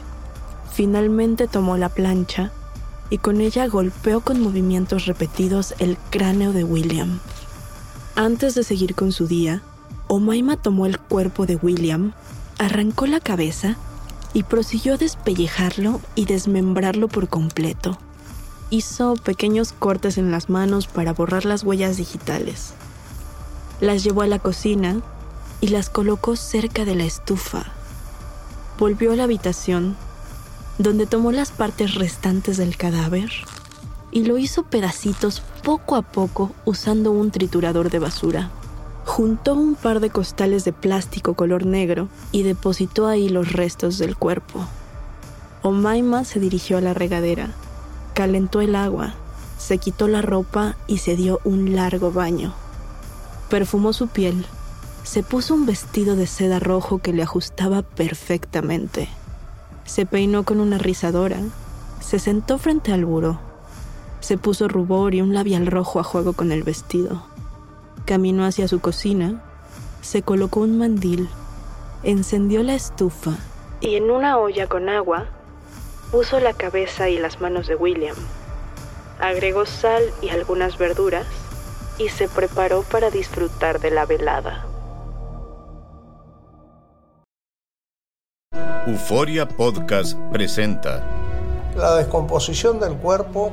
Finalmente 0.73 1.47
tomó 1.47 1.77
la 1.77 1.89
plancha 1.89 2.51
y 3.11 3.19
con 3.19 3.41
ella 3.41 3.69
golpeó 3.69 4.21
con 4.21 4.41
movimientos 4.41 5.07
repetidos 5.07 5.75
el 5.79 5.99
cráneo 6.11 6.53
de 6.53 6.65
William. 6.65 7.21
Antes 8.15 8.55
de 8.55 8.63
seguir 8.63 8.95
con 8.95 9.11
su 9.11 9.27
día, 9.27 9.63
Omaima 10.07 10.59
tomó 10.59 10.85
el 10.85 10.99
cuerpo 10.99 11.47
de 11.47 11.57
William, 11.57 12.13
arrancó 12.59 13.07
la 13.07 13.21
cabeza 13.21 13.77
y 14.35 14.43
prosiguió 14.43 14.95
a 14.95 14.97
despellejarlo 14.99 15.99
y 16.15 16.27
desmembrarlo 16.27 17.09
por 17.09 17.29
completo. 17.29 17.97
Hizo 18.69 19.15
pequeños 19.15 19.73
cortes 19.73 20.19
en 20.19 20.31
las 20.31 20.51
manos 20.51 20.89
para 20.89 21.15
borrar 21.15 21.47
las 21.47 21.65
huellas 21.65 21.97
digitales. 21.97 22.75
Las 23.81 24.05
llevó 24.05 24.21
a 24.21 24.27
la 24.27 24.39
cocina 24.39 25.01
y 25.63 25.69
las 25.69 25.89
colocó 25.89 26.37
cerca 26.37 26.85
de 26.85 26.95
la 26.95 27.05
estufa. 27.05 27.65
Volvió 28.79 29.13
a 29.13 29.17
la 29.17 29.25
habitación, 29.25 29.97
donde 30.77 31.07
tomó 31.07 31.33
las 31.33 31.51
partes 31.51 31.95
restantes 31.95 32.59
del 32.59 32.77
cadáver 32.77 33.31
y 34.13 34.25
lo 34.25 34.37
hizo 34.37 34.63
pedacitos 34.65 35.43
poco 35.65 35.97
a 35.97 36.03
poco 36.03 36.53
usando 36.65 37.11
un 37.11 37.31
triturador 37.31 37.91
de 37.91 37.99
basura. 37.99 38.51
Juntó 39.07 39.55
un 39.55 39.75
par 39.75 39.99
de 39.99 40.11
costales 40.11 40.65
de 40.65 40.73
plástico 40.73 41.35
color 41.35 41.67
negro 41.67 42.09
y 42.31 42.43
depositó 42.43 43.09
ahí 43.09 43.29
los 43.29 43.53
restos 43.53 43.99
del 43.99 44.17
cuerpo. 44.17 44.65
Omaima 45.63 46.25
se 46.25 46.39
dirigió 46.39 46.79
a 46.79 46.81
la 46.81 46.95
regadera, 46.95 47.49
calentó 48.15 48.61
el 48.61 48.77
agua, 48.77 49.15
se 49.59 49.79
quitó 49.79 50.07
la 50.09 50.23
ropa 50.23 50.77
y 50.87 50.99
se 50.99 51.17
dio 51.17 51.41
un 51.45 51.75
largo 51.75 52.13
baño. 52.13 52.53
Perfumó 53.49 53.93
su 53.93 54.09
piel, 54.09 54.45
se 55.05 55.23
puso 55.23 55.55
un 55.55 55.67
vestido 55.67 56.17
de 56.17 56.27
seda 56.27 56.59
rojo 56.61 56.99
que 56.99 57.13
le 57.13 57.23
ajustaba 57.23 57.83
perfectamente. 57.83 59.09
Se 59.85 60.07
peinó 60.07 60.45
con 60.45 60.61
una 60.61 60.79
rizadora, 60.79 61.39
se 62.01 62.19
sentó 62.19 62.59
frente 62.59 62.93
al 62.93 63.05
buró 63.05 63.52
se 64.23 64.39
puso 64.39 64.69
rubor 64.69 65.15
y 65.15 65.21
un 65.21 65.35
labial 65.35 65.67
rojo 65.67 66.01
a 66.01 66.05
juego 66.05 66.33
con 66.33 66.51
el 66.53 66.63
vestido. 66.63 67.23
Caminó 68.07 68.45
hacia 68.45 68.67
su 68.69 68.81
cocina, 68.81 69.43
se 70.01 70.23
colocó 70.23 70.61
un 70.61 70.79
mandil, 70.79 71.29
encendió 72.03 72.63
la 72.63 72.75
estufa 72.75 73.37
y 73.83 73.97
en 73.97 74.11
una 74.11 74.39
olla 74.39 74.69
con 74.69 74.89
agua 74.89 75.27
puso 76.13 76.39
la 76.41 76.53
cabeza 76.53 77.09
y 77.09 77.19
las 77.19 77.41
manos 77.41 77.67
de 77.67 77.75
William. 77.75 78.17
Agregó 79.21 79.67
sal 79.67 80.03
y 80.23 80.29
algunas 80.31 80.79
verduras 80.79 81.27
y 81.99 82.09
se 82.09 82.29
preparó 82.29 82.83
para 82.83 83.11
disfrutar 83.11 83.81
de 83.81 83.91
la 83.91 84.07
velada. 84.07 84.67
Euforia 88.87 89.49
Podcast 89.49 90.19
presenta 90.33 91.05
La 91.77 91.97
descomposición 91.97 92.81
del 92.81 92.95
cuerpo 92.97 93.53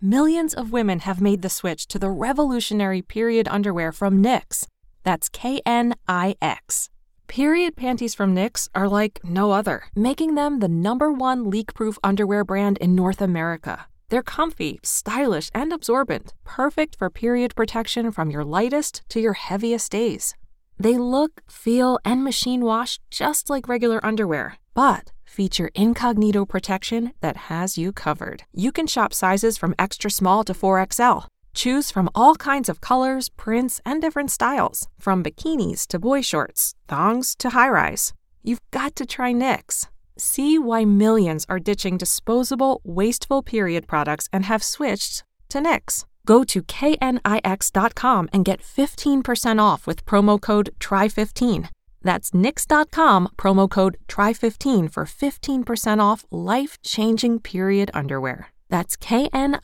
Millions 0.00 0.54
of 0.54 0.72
women 0.72 1.00
have 1.00 1.20
made 1.20 1.42
the 1.42 1.50
switch 1.50 1.86
to 1.88 1.98
the 1.98 2.10
revolutionary 2.10 3.02
period 3.02 3.46
underwear 3.50 3.92
from 3.92 4.22
NYX. 4.22 4.66
That's 5.02 5.28
K 5.28 5.60
N 5.66 5.94
I 6.08 6.36
X. 6.40 6.88
Period 7.26 7.76
panties 7.76 8.14
from 8.14 8.34
NYX 8.34 8.68
are 8.74 8.88
like 8.88 9.20
no 9.22 9.52
other, 9.52 9.84
making 9.94 10.34
them 10.34 10.58
the 10.58 10.68
number 10.68 11.12
one 11.12 11.48
leak 11.48 11.74
proof 11.74 11.98
underwear 12.02 12.44
brand 12.44 12.78
in 12.78 12.94
North 12.94 13.20
America. 13.20 13.86
They're 14.08 14.22
comfy, 14.22 14.80
stylish, 14.82 15.50
and 15.54 15.72
absorbent, 15.72 16.34
perfect 16.44 16.96
for 16.96 17.08
period 17.10 17.54
protection 17.54 18.10
from 18.10 18.30
your 18.30 18.44
lightest 18.44 19.02
to 19.10 19.20
your 19.20 19.34
heaviest 19.34 19.92
days. 19.92 20.34
They 20.78 20.96
look, 20.96 21.42
feel, 21.48 21.98
and 22.04 22.24
machine 22.24 22.62
wash 22.62 22.98
just 23.10 23.48
like 23.48 23.68
regular 23.68 24.04
underwear, 24.04 24.56
but 24.74 25.12
feature 25.30 25.70
incognito 25.74 26.44
protection 26.44 27.12
that 27.20 27.36
has 27.48 27.78
you 27.78 27.92
covered. 27.92 28.42
You 28.52 28.72
can 28.72 28.86
shop 28.86 29.14
sizes 29.14 29.56
from 29.56 29.74
extra 29.78 30.10
small 30.10 30.44
to 30.44 30.52
4XL. 30.52 31.26
Choose 31.54 31.90
from 31.90 32.08
all 32.14 32.34
kinds 32.34 32.68
of 32.68 32.80
colors, 32.80 33.28
prints, 33.30 33.80
and 33.84 34.02
different 34.02 34.30
styles, 34.30 34.88
from 34.98 35.22
bikinis 35.22 35.86
to 35.88 35.98
boy 35.98 36.20
shorts, 36.20 36.74
thongs 36.88 37.34
to 37.36 37.50
high 37.50 37.68
rise. 37.68 38.12
You've 38.42 38.70
got 38.70 38.96
to 38.96 39.06
try 39.06 39.32
NYX. 39.32 39.86
See 40.16 40.58
why 40.58 40.84
millions 40.84 41.46
are 41.48 41.58
ditching 41.58 41.96
disposable, 41.96 42.80
wasteful 42.84 43.42
period 43.42 43.86
products 43.86 44.28
and 44.32 44.44
have 44.44 44.62
switched 44.62 45.24
to 45.48 45.58
NYX. 45.58 46.04
Go 46.26 46.44
to 46.44 46.62
knix.com 46.62 48.28
and 48.32 48.44
get 48.44 48.60
15% 48.60 49.62
off 49.62 49.86
with 49.86 50.04
promo 50.04 50.40
code 50.40 50.70
TRY15. 50.78 51.68
That's 52.02 52.32
nix.com, 52.34 53.28
promo 53.36 53.68
code 53.68 53.96
TRY15 54.08 54.92
for 54.92 55.04
15% 55.04 56.00
off 56.02 56.24
life 56.30 56.78
changing 56.82 57.40
period 57.40 57.90
underwear. 57.94 58.48
That's 58.68 58.96
knix.com. 58.96 59.54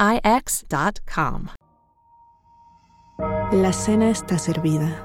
La 3.52 3.73
cena 3.73 4.11
está 4.11 4.38
servida. 4.38 5.02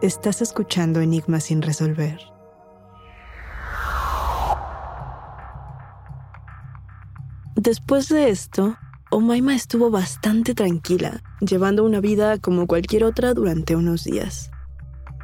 Estás 0.00 0.40
escuchando 0.40 1.00
Enigmas 1.00 1.44
sin 1.44 1.60
resolver. 1.60 2.18
Después 7.56 8.08
de 8.08 8.30
esto, 8.30 8.76
Omaima 9.10 9.54
estuvo 9.56 9.90
bastante 9.90 10.54
tranquila, 10.54 11.22
llevando 11.40 11.82
una 11.84 12.00
vida 12.00 12.38
como 12.38 12.68
cualquier 12.68 13.02
otra 13.02 13.34
durante 13.34 13.74
unos 13.74 14.04
días. 14.04 14.52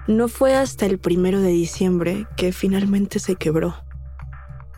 No 0.06 0.28
fue 0.28 0.54
hasta 0.54 0.84
el 0.84 0.98
primero 0.98 1.40
de 1.40 1.48
diciembre 1.48 2.26
que 2.36 2.52
finalmente 2.52 3.18
se 3.18 3.36
quebró. 3.36 3.74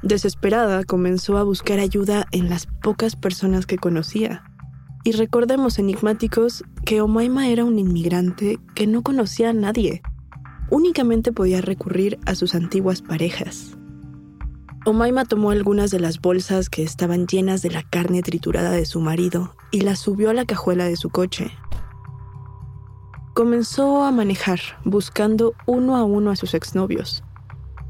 Desesperada, 0.02 0.84
comenzó 0.84 1.36
a 1.36 1.42
buscar 1.42 1.80
ayuda 1.80 2.26
en 2.30 2.48
las 2.48 2.66
pocas 2.66 3.16
personas 3.16 3.66
que 3.66 3.76
conocía. 3.76 4.44
Y 5.02 5.12
recordemos, 5.12 5.80
enigmáticos, 5.80 6.62
que 6.84 7.00
Omaima 7.00 7.48
era 7.48 7.64
un 7.64 7.76
inmigrante 7.80 8.60
que 8.76 8.86
no 8.86 9.02
conocía 9.02 9.50
a 9.50 9.52
nadie. 9.52 10.00
Únicamente 10.70 11.32
podía 11.32 11.60
recurrir 11.60 12.20
a 12.24 12.36
sus 12.36 12.54
antiguas 12.54 13.02
parejas. 13.02 13.76
Omaima 14.84 15.24
tomó 15.24 15.50
algunas 15.50 15.90
de 15.90 15.98
las 15.98 16.20
bolsas 16.20 16.70
que 16.70 16.84
estaban 16.84 17.26
llenas 17.26 17.62
de 17.62 17.70
la 17.70 17.82
carne 17.82 18.22
triturada 18.22 18.70
de 18.70 18.86
su 18.86 19.00
marido 19.00 19.56
y 19.72 19.80
las 19.80 19.98
subió 19.98 20.30
a 20.30 20.34
la 20.34 20.44
cajuela 20.44 20.84
de 20.84 20.94
su 20.94 21.10
coche. 21.10 21.50
Comenzó 23.36 24.02
a 24.02 24.12
manejar, 24.12 24.60
buscando 24.86 25.52
uno 25.66 25.94
a 25.98 26.04
uno 26.04 26.30
a 26.30 26.36
sus 26.36 26.54
exnovios. 26.54 27.22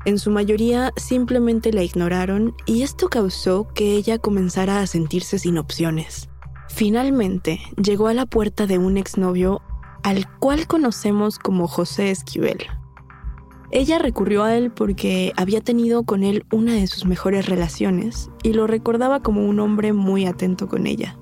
En 0.05 0.19
su 0.19 0.33
mayoría 0.33 0.93
simplemente 0.97 1.73
la 1.73 1.85
ignoraron 1.85 2.57
y 2.67 2.83
esto 2.83 3.09
causó 3.09 3.69
que 3.73 3.93
ella 3.93 4.19
comenzara 4.19 4.81
a 4.81 4.89
sentirse 4.89 5.39
sin 5.39 5.57
opciones. 5.57 6.29
Finalmente 6.69 7.61
llegó 7.81 8.09
a 8.09 8.15
la 8.15 8.27
puerta 8.27 8.67
de 8.67 8.79
un 8.79 8.97
exnovio 8.97 9.63
al 10.03 10.29
cual 10.41 10.67
conocemos 10.67 11.39
como 11.39 11.69
José 11.69 12.11
Esquivel. 12.11 12.67
Ella 13.71 14.01
recurrió 14.01 14.43
a 14.43 14.57
él 14.57 14.73
porque 14.73 15.33
había 15.37 15.61
tenido 15.61 16.03
con 16.03 16.25
él 16.25 16.45
una 16.51 16.73
de 16.73 16.89
sus 16.89 17.07
mejores 17.07 17.47
relaciones 17.47 18.31
y 18.43 18.53
lo 18.53 18.67
recordaba 18.67 19.23
como 19.23 19.47
un 19.47 19.61
hombre 19.61 19.93
muy 19.93 20.27
atento 20.27 20.67
con 20.67 20.89
ella. 20.89 21.17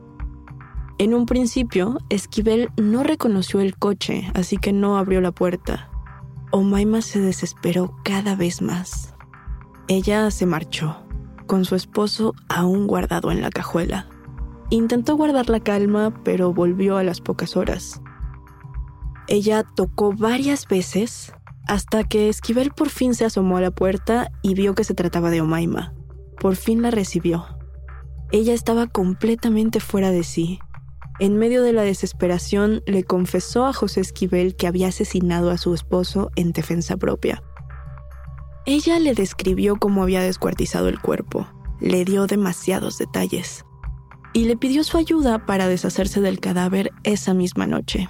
En 0.98 1.12
un 1.12 1.26
principio, 1.26 1.98
Esquivel 2.08 2.70
no 2.76 3.02
reconoció 3.02 3.60
el 3.60 3.76
coche, 3.76 4.30
así 4.34 4.58
que 4.58 4.72
no 4.72 4.96
abrió 4.96 5.20
la 5.20 5.32
puerta. 5.32 5.90
Omaima 6.52 7.02
se 7.02 7.20
desesperó 7.20 7.96
cada 8.04 8.36
vez 8.36 8.62
más. 8.62 9.14
Ella 9.88 10.30
se 10.30 10.46
marchó, 10.46 10.96
con 11.46 11.64
su 11.64 11.74
esposo 11.74 12.32
aún 12.48 12.86
guardado 12.86 13.32
en 13.32 13.42
la 13.42 13.50
cajuela. 13.50 14.08
Intentó 14.70 15.16
guardar 15.16 15.50
la 15.50 15.60
calma, 15.60 16.14
pero 16.22 16.54
volvió 16.54 16.96
a 16.96 17.02
las 17.02 17.20
pocas 17.20 17.56
horas. 17.56 18.00
Ella 19.26 19.64
tocó 19.74 20.12
varias 20.12 20.68
veces 20.68 21.32
hasta 21.66 22.04
que 22.04 22.28
Esquivel 22.28 22.70
por 22.70 22.88
fin 22.88 23.14
se 23.14 23.24
asomó 23.24 23.56
a 23.56 23.60
la 23.60 23.70
puerta 23.70 24.30
y 24.42 24.54
vio 24.54 24.74
que 24.74 24.84
se 24.84 24.94
trataba 24.94 25.30
de 25.30 25.40
Omaima. 25.40 25.92
Por 26.38 26.56
fin 26.56 26.82
la 26.82 26.90
recibió. 26.90 27.46
Ella 28.32 28.54
estaba 28.54 28.86
completamente 28.86 29.80
fuera 29.80 30.10
de 30.10 30.24
sí. 30.24 30.60
En 31.20 31.36
medio 31.36 31.62
de 31.62 31.72
la 31.72 31.82
desesperación, 31.82 32.82
le 32.86 33.04
confesó 33.04 33.66
a 33.66 33.72
José 33.72 34.00
Esquivel 34.00 34.56
que 34.56 34.66
había 34.66 34.88
asesinado 34.88 35.50
a 35.50 35.58
su 35.58 35.72
esposo 35.72 36.32
en 36.34 36.52
defensa 36.52 36.96
propia. 36.96 37.42
Ella 38.66 38.98
le 38.98 39.14
describió 39.14 39.76
cómo 39.76 40.02
había 40.02 40.22
descuartizado 40.22 40.88
el 40.88 41.00
cuerpo, 41.00 41.46
le 41.80 42.04
dio 42.04 42.26
demasiados 42.26 42.98
detalles 42.98 43.64
y 44.32 44.46
le 44.46 44.56
pidió 44.56 44.82
su 44.82 44.96
ayuda 44.96 45.46
para 45.46 45.68
deshacerse 45.68 46.20
del 46.20 46.40
cadáver 46.40 46.90
esa 47.04 47.32
misma 47.32 47.66
noche. 47.66 48.08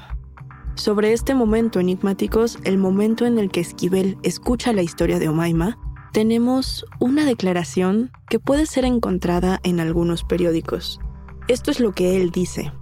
Sobre 0.74 1.12
este 1.12 1.34
momento 1.34 1.80
enigmáticos, 1.80 2.58
el 2.64 2.78
momento 2.78 3.26
en 3.26 3.38
el 3.38 3.50
que 3.50 3.60
Esquivel 3.60 4.16
escucha 4.22 4.72
la 4.72 4.82
historia 4.82 5.18
de 5.18 5.28
Omaima, 5.28 5.78
tenemos 6.12 6.86
una 7.00 7.26
declaración 7.26 8.10
que 8.28 8.38
puede 8.38 8.66
ser 8.66 8.84
encontrada 8.84 9.60
en 9.62 9.78
algunos 9.78 10.24
periódicos. 10.24 11.00
Esto 11.48 11.70
es 11.70 11.80
lo 11.80 11.92
que 11.92 12.16
él 12.16 12.30
dice. 12.30 12.72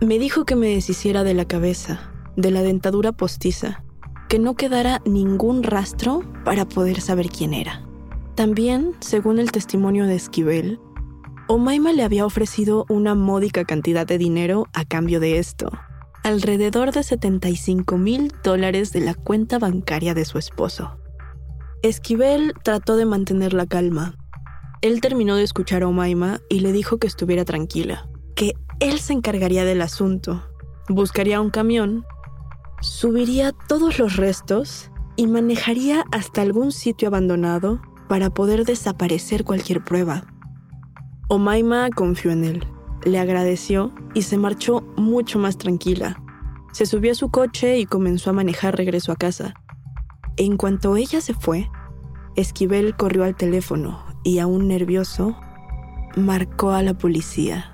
Me 0.00 0.18
dijo 0.18 0.44
que 0.44 0.56
me 0.56 0.68
deshiciera 0.68 1.24
de 1.24 1.34
la 1.34 1.44
cabeza, 1.44 2.12
de 2.36 2.50
la 2.50 2.62
dentadura 2.62 3.12
postiza, 3.12 3.84
que 4.28 4.38
no 4.38 4.54
quedara 4.54 5.00
ningún 5.04 5.62
rastro 5.62 6.22
para 6.44 6.66
poder 6.66 7.00
saber 7.00 7.28
quién 7.28 7.54
era. 7.54 7.86
También, 8.34 8.94
según 9.00 9.38
el 9.38 9.52
testimonio 9.52 10.06
de 10.06 10.16
Esquivel, 10.16 10.80
Omaima 11.46 11.92
le 11.92 12.02
había 12.02 12.26
ofrecido 12.26 12.86
una 12.88 13.14
módica 13.14 13.64
cantidad 13.64 14.06
de 14.06 14.18
dinero 14.18 14.66
a 14.72 14.84
cambio 14.84 15.20
de 15.20 15.38
esto, 15.38 15.70
alrededor 16.24 16.92
de 16.92 17.02
75 17.02 17.96
mil 17.96 18.32
dólares 18.42 18.92
de 18.92 19.00
la 19.00 19.14
cuenta 19.14 19.58
bancaria 19.58 20.14
de 20.14 20.24
su 20.24 20.38
esposo. 20.38 20.98
Esquivel 21.82 22.54
trató 22.64 22.96
de 22.96 23.04
mantener 23.04 23.52
la 23.52 23.66
calma. 23.66 24.16
Él 24.80 25.00
terminó 25.00 25.36
de 25.36 25.44
escuchar 25.44 25.82
a 25.82 25.88
Omaima 25.88 26.40
y 26.48 26.60
le 26.60 26.72
dijo 26.72 26.98
que 26.98 27.06
estuviera 27.06 27.44
tranquila, 27.44 28.08
que 28.34 28.54
él 28.80 28.98
se 28.98 29.12
encargaría 29.12 29.64
del 29.64 29.82
asunto, 29.82 30.44
buscaría 30.88 31.40
un 31.40 31.50
camión, 31.50 32.04
subiría 32.80 33.52
todos 33.52 33.98
los 33.98 34.16
restos 34.16 34.90
y 35.16 35.26
manejaría 35.26 36.04
hasta 36.12 36.42
algún 36.42 36.72
sitio 36.72 37.08
abandonado 37.08 37.80
para 38.08 38.30
poder 38.30 38.64
desaparecer 38.64 39.44
cualquier 39.44 39.82
prueba. 39.82 40.24
Omaima 41.28 41.88
confió 41.90 42.32
en 42.32 42.44
él 42.44 42.66
le 43.04 43.18
agradeció 43.18 43.92
y 44.14 44.22
se 44.22 44.38
marchó 44.38 44.82
mucho 44.96 45.38
más 45.38 45.58
tranquila. 45.58 46.20
Se 46.72 46.86
subió 46.86 47.12
a 47.12 47.14
su 47.14 47.30
coche 47.30 47.78
y 47.78 47.86
comenzó 47.86 48.30
a 48.30 48.34
manejar 48.34 48.76
regreso 48.76 49.12
a 49.12 49.16
casa. 49.16 49.54
En 50.36 50.56
cuanto 50.56 50.96
ella 50.96 51.20
se 51.20 51.34
fue, 51.34 51.70
Esquivel 52.34 52.96
corrió 52.96 53.24
al 53.24 53.36
teléfono 53.36 54.04
y, 54.24 54.38
aún 54.40 54.66
nervioso, 54.66 55.36
marcó 56.16 56.70
a 56.70 56.82
la 56.82 56.94
policía. 56.94 57.73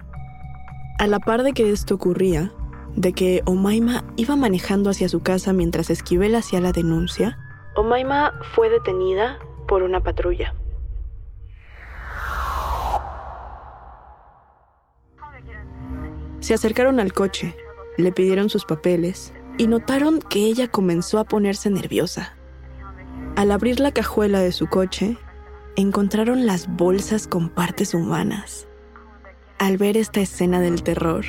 A 1.01 1.07
la 1.07 1.19
par 1.19 1.45
de 1.45 1.55
que 1.55 1.73
esto 1.73 1.95
ocurría, 1.95 2.53
de 2.95 3.15
que 3.15 3.41
Omaima 3.47 4.05
iba 4.17 4.37
manejando 4.37 4.91
hacia 4.91 5.09
su 5.09 5.23
casa 5.23 5.55
mientras 5.55 5.89
Esquivel 5.89 6.35
hacía 6.35 6.61
la 6.61 6.73
denuncia, 6.73 7.39
Omaima 7.75 8.39
fue 8.55 8.69
detenida 8.69 9.39
por 9.67 9.83
una 9.83 10.03
patrulla. 10.03 10.55
Se 16.41 16.53
acercaron 16.53 17.01
al 17.01 17.15
coche, 17.15 17.57
le 17.97 18.13
pidieron 18.13 18.51
sus 18.51 18.67
papeles 18.67 19.33
y 19.57 19.69
notaron 19.69 20.19
que 20.19 20.41
ella 20.41 20.69
comenzó 20.69 21.19
a 21.19 21.25
ponerse 21.25 21.71
nerviosa. 21.71 22.37
Al 23.37 23.53
abrir 23.53 23.81
la 23.81 23.93
cajuela 23.93 24.41
de 24.41 24.53
su 24.53 24.67
coche, 24.67 25.17
encontraron 25.77 26.45
las 26.45 26.69
bolsas 26.69 27.27
con 27.27 27.49
partes 27.49 27.95
humanas. 27.95 28.67
Al 29.61 29.77
ver 29.77 29.99
esta 29.99 30.23
escena 30.23 30.59
del 30.59 30.83
terror, 30.83 31.23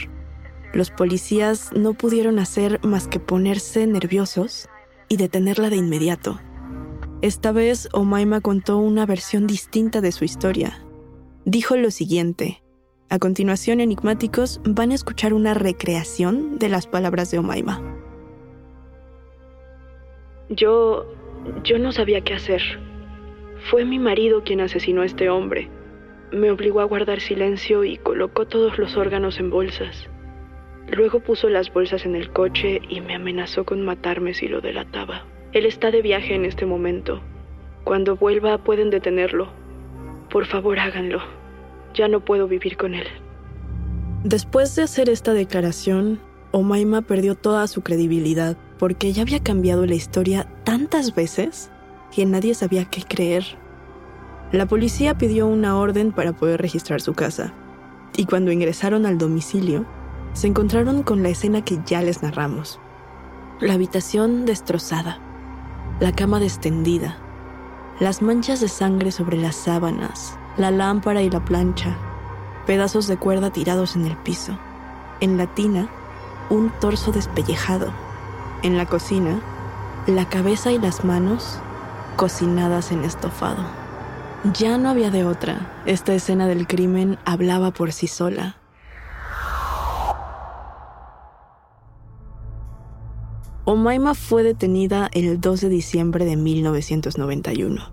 los 0.73 0.89
policías 0.89 1.73
no 1.73 1.93
pudieron 1.93 2.39
hacer 2.39 2.79
más 2.81 3.09
que 3.09 3.19
ponerse 3.19 3.85
nerviosos 3.85 4.69
y 5.09 5.17
detenerla 5.17 5.69
de 5.69 5.75
inmediato. 5.75 6.39
Esta 7.21 7.51
vez 7.51 7.89
Omaima 7.91 8.39
contó 8.39 8.77
una 8.77 9.05
versión 9.05 9.47
distinta 9.47 9.99
de 9.99 10.13
su 10.13 10.23
historia. 10.23 10.81
Dijo 11.43 11.75
lo 11.75 11.91
siguiente, 11.91 12.63
A 13.09 13.19
continuación, 13.19 13.81
enigmáticos 13.81 14.61
van 14.63 14.91
a 14.91 14.95
escuchar 14.95 15.33
una 15.33 15.53
recreación 15.53 16.57
de 16.57 16.69
las 16.69 16.87
palabras 16.87 17.31
de 17.31 17.39
Omaima. 17.39 17.81
Yo... 20.47 21.05
yo 21.65 21.79
no 21.79 21.91
sabía 21.91 22.21
qué 22.21 22.35
hacer. 22.35 22.61
Fue 23.69 23.83
mi 23.83 23.99
marido 23.99 24.41
quien 24.45 24.61
asesinó 24.61 25.01
a 25.01 25.05
este 25.05 25.29
hombre. 25.29 25.69
Me 26.31 26.49
obligó 26.49 26.79
a 26.79 26.85
guardar 26.85 27.19
silencio 27.19 27.83
y 27.83 27.97
colocó 27.97 28.47
todos 28.47 28.77
los 28.77 28.95
órganos 28.95 29.39
en 29.39 29.49
bolsas. 29.49 30.07
Luego 30.87 31.19
puso 31.19 31.49
las 31.49 31.71
bolsas 31.71 32.05
en 32.05 32.15
el 32.15 32.31
coche 32.31 32.81
y 32.89 33.01
me 33.01 33.15
amenazó 33.15 33.65
con 33.65 33.81
matarme 33.83 34.33
si 34.33 34.47
lo 34.47 34.61
delataba. 34.61 35.25
Él 35.53 35.65
está 35.65 35.91
de 35.91 36.01
viaje 36.01 36.33
en 36.33 36.45
este 36.45 36.65
momento. 36.65 37.21
Cuando 37.83 38.15
vuelva 38.15 38.57
pueden 38.59 38.89
detenerlo. 38.89 39.49
Por 40.29 40.45
favor 40.45 40.79
háganlo. 40.79 41.19
Ya 41.93 42.07
no 42.07 42.23
puedo 42.23 42.47
vivir 42.47 42.77
con 42.77 42.93
él. 42.93 43.07
Después 44.23 44.75
de 44.75 44.83
hacer 44.83 45.09
esta 45.09 45.33
declaración, 45.33 46.19
Omaima 46.51 47.01
perdió 47.01 47.35
toda 47.35 47.67
su 47.67 47.81
credibilidad 47.81 48.55
porque 48.77 49.13
ya 49.13 49.23
había 49.23 49.41
cambiado 49.41 49.85
la 49.85 49.95
historia 49.95 50.47
tantas 50.63 51.15
veces 51.15 51.71
que 52.15 52.25
nadie 52.25 52.53
sabía 52.53 52.85
qué 52.85 53.01
creer. 53.07 53.43
La 54.51 54.65
policía 54.65 55.17
pidió 55.17 55.47
una 55.47 55.77
orden 55.77 56.11
para 56.11 56.33
poder 56.33 56.61
registrar 56.61 56.99
su 56.99 57.13
casa, 57.13 57.53
y 58.17 58.25
cuando 58.25 58.51
ingresaron 58.51 59.05
al 59.05 59.17
domicilio, 59.17 59.85
se 60.33 60.47
encontraron 60.47 61.03
con 61.03 61.23
la 61.23 61.29
escena 61.29 61.63
que 61.63 61.79
ya 61.85 62.01
les 62.01 62.21
narramos. 62.21 62.79
La 63.61 63.73
habitación 63.73 64.45
destrozada, 64.45 65.19
la 66.01 66.11
cama 66.11 66.41
destendida, 66.41 67.17
las 68.01 68.21
manchas 68.21 68.59
de 68.59 68.67
sangre 68.67 69.11
sobre 69.11 69.37
las 69.37 69.55
sábanas, 69.55 70.37
la 70.57 70.69
lámpara 70.69 71.21
y 71.21 71.29
la 71.29 71.45
plancha, 71.45 71.95
pedazos 72.65 73.07
de 73.07 73.15
cuerda 73.15 73.51
tirados 73.53 73.95
en 73.95 74.05
el 74.05 74.17
piso. 74.17 74.57
En 75.21 75.37
la 75.37 75.47
tina, 75.47 75.87
un 76.49 76.71
torso 76.81 77.11
despellejado. 77.11 77.93
En 78.63 78.77
la 78.77 78.85
cocina, 78.85 79.39
la 80.07 80.27
cabeza 80.27 80.71
y 80.71 80.79
las 80.79 81.05
manos 81.05 81.59
cocinadas 82.17 82.91
en 82.91 83.03
estofado. 83.05 83.80
Ya 84.43 84.79
no 84.79 84.89
había 84.89 85.11
de 85.11 85.23
otra. 85.23 85.83
Esta 85.85 86.15
escena 86.15 86.47
del 86.47 86.65
crimen 86.65 87.19
hablaba 87.25 87.71
por 87.71 87.91
sí 87.91 88.07
sola. 88.07 88.57
Omaima 93.65 94.15
fue 94.15 94.41
detenida 94.41 95.09
el 95.13 95.39
2 95.39 95.61
de 95.61 95.69
diciembre 95.69 96.25
de 96.25 96.37
1991. 96.37 97.91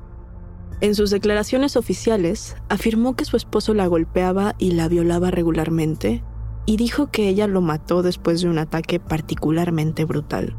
En 0.81 0.95
sus 0.95 1.11
declaraciones 1.11 1.77
oficiales, 1.77 2.57
afirmó 2.71 3.15
que 3.15 3.27
su 3.27 3.37
esposo 3.37 3.75
la 3.75 3.87
golpeaba 3.87 4.55
y 4.59 4.71
la 4.71 4.89
violaba 4.89 5.31
regularmente 5.31 6.23
y 6.65 6.79
dijo 6.79 7.11
que 7.11 7.29
ella 7.29 7.47
lo 7.47 7.61
mató 7.61 8.03
después 8.03 8.41
de 8.41 8.49
un 8.49 8.59
ataque 8.59 9.01
particularmente 9.01 10.07
brutal. 10.07 10.57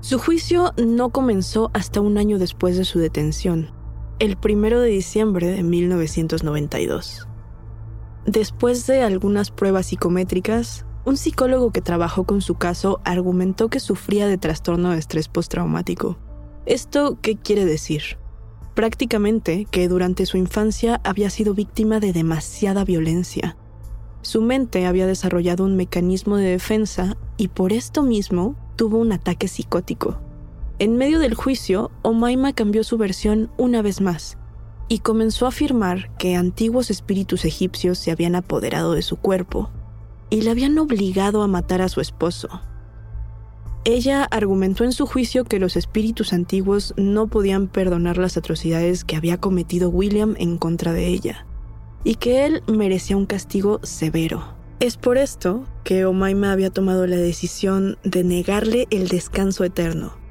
Su 0.00 0.18
juicio 0.18 0.74
no 0.76 1.08
comenzó 1.08 1.70
hasta 1.72 2.02
un 2.02 2.18
año 2.18 2.38
después 2.38 2.76
de 2.76 2.84
su 2.84 2.98
detención, 2.98 3.70
el 4.18 4.38
1 4.42 4.80
de 4.80 4.88
diciembre 4.88 5.46
de 5.48 5.62
1992. 5.62 7.28
Después 8.24 8.86
de 8.86 9.02
algunas 9.02 9.50
pruebas 9.50 9.86
psicométricas, 9.86 10.86
un 11.04 11.18
psicólogo 11.18 11.70
que 11.70 11.82
trabajó 11.82 12.24
con 12.24 12.40
su 12.40 12.54
caso 12.54 13.00
argumentó 13.04 13.68
que 13.68 13.78
sufría 13.78 14.26
de 14.26 14.38
trastorno 14.38 14.90
de 14.90 14.98
estrés 14.98 15.28
postraumático. 15.28 16.18
¿Esto 16.64 17.18
qué 17.20 17.36
quiere 17.36 17.64
decir? 17.66 18.18
Prácticamente 18.74 19.66
que 19.70 19.86
durante 19.86 20.26
su 20.26 20.38
infancia 20.38 21.00
había 21.04 21.30
sido 21.30 21.54
víctima 21.54 22.00
de 22.00 22.12
demasiada 22.12 22.84
violencia. 22.84 23.56
Su 24.22 24.40
mente 24.40 24.86
había 24.86 25.06
desarrollado 25.06 25.64
un 25.64 25.76
mecanismo 25.76 26.36
de 26.36 26.50
defensa 26.50 27.16
y 27.36 27.48
por 27.48 27.72
esto 27.72 28.02
mismo 28.02 28.56
tuvo 28.76 28.98
un 28.98 29.12
ataque 29.12 29.46
psicótico. 29.46 30.25
En 30.78 30.96
medio 30.98 31.20
del 31.20 31.32
juicio, 31.32 31.90
Omaima 32.02 32.52
cambió 32.52 32.84
su 32.84 32.98
versión 32.98 33.50
una 33.56 33.80
vez 33.80 34.02
más 34.02 34.36
y 34.88 34.98
comenzó 34.98 35.46
a 35.46 35.48
afirmar 35.48 36.14
que 36.18 36.36
antiguos 36.36 36.90
espíritus 36.90 37.46
egipcios 37.46 37.96
se 37.96 38.10
habían 38.10 38.34
apoderado 38.34 38.92
de 38.92 39.00
su 39.00 39.16
cuerpo 39.16 39.70
y 40.28 40.42
le 40.42 40.50
habían 40.50 40.76
obligado 40.78 41.42
a 41.42 41.46
matar 41.46 41.80
a 41.80 41.88
su 41.88 42.02
esposo. 42.02 42.60
Ella 43.84 44.24
argumentó 44.24 44.84
en 44.84 44.92
su 44.92 45.06
juicio 45.06 45.44
que 45.44 45.58
los 45.58 45.76
espíritus 45.76 46.34
antiguos 46.34 46.92
no 46.98 47.28
podían 47.28 47.68
perdonar 47.68 48.18
las 48.18 48.36
atrocidades 48.36 49.04
que 49.04 49.16
había 49.16 49.38
cometido 49.38 49.88
William 49.88 50.34
en 50.38 50.58
contra 50.58 50.92
de 50.92 51.06
ella, 51.06 51.46
y 52.04 52.16
que 52.16 52.44
él 52.44 52.62
merecía 52.66 53.16
un 53.16 53.26
castigo 53.26 53.80
severo. 53.82 54.56
Es 54.80 54.98
por 54.98 55.16
esto 55.16 55.64
que 55.84 56.04
Omaima 56.04 56.52
había 56.52 56.68
tomado 56.68 57.06
la 57.06 57.16
decisión 57.16 57.96
de 58.04 58.24
negarle 58.24 58.88
el 58.90 59.08
descanso 59.08 59.64
eterno. 59.64 60.25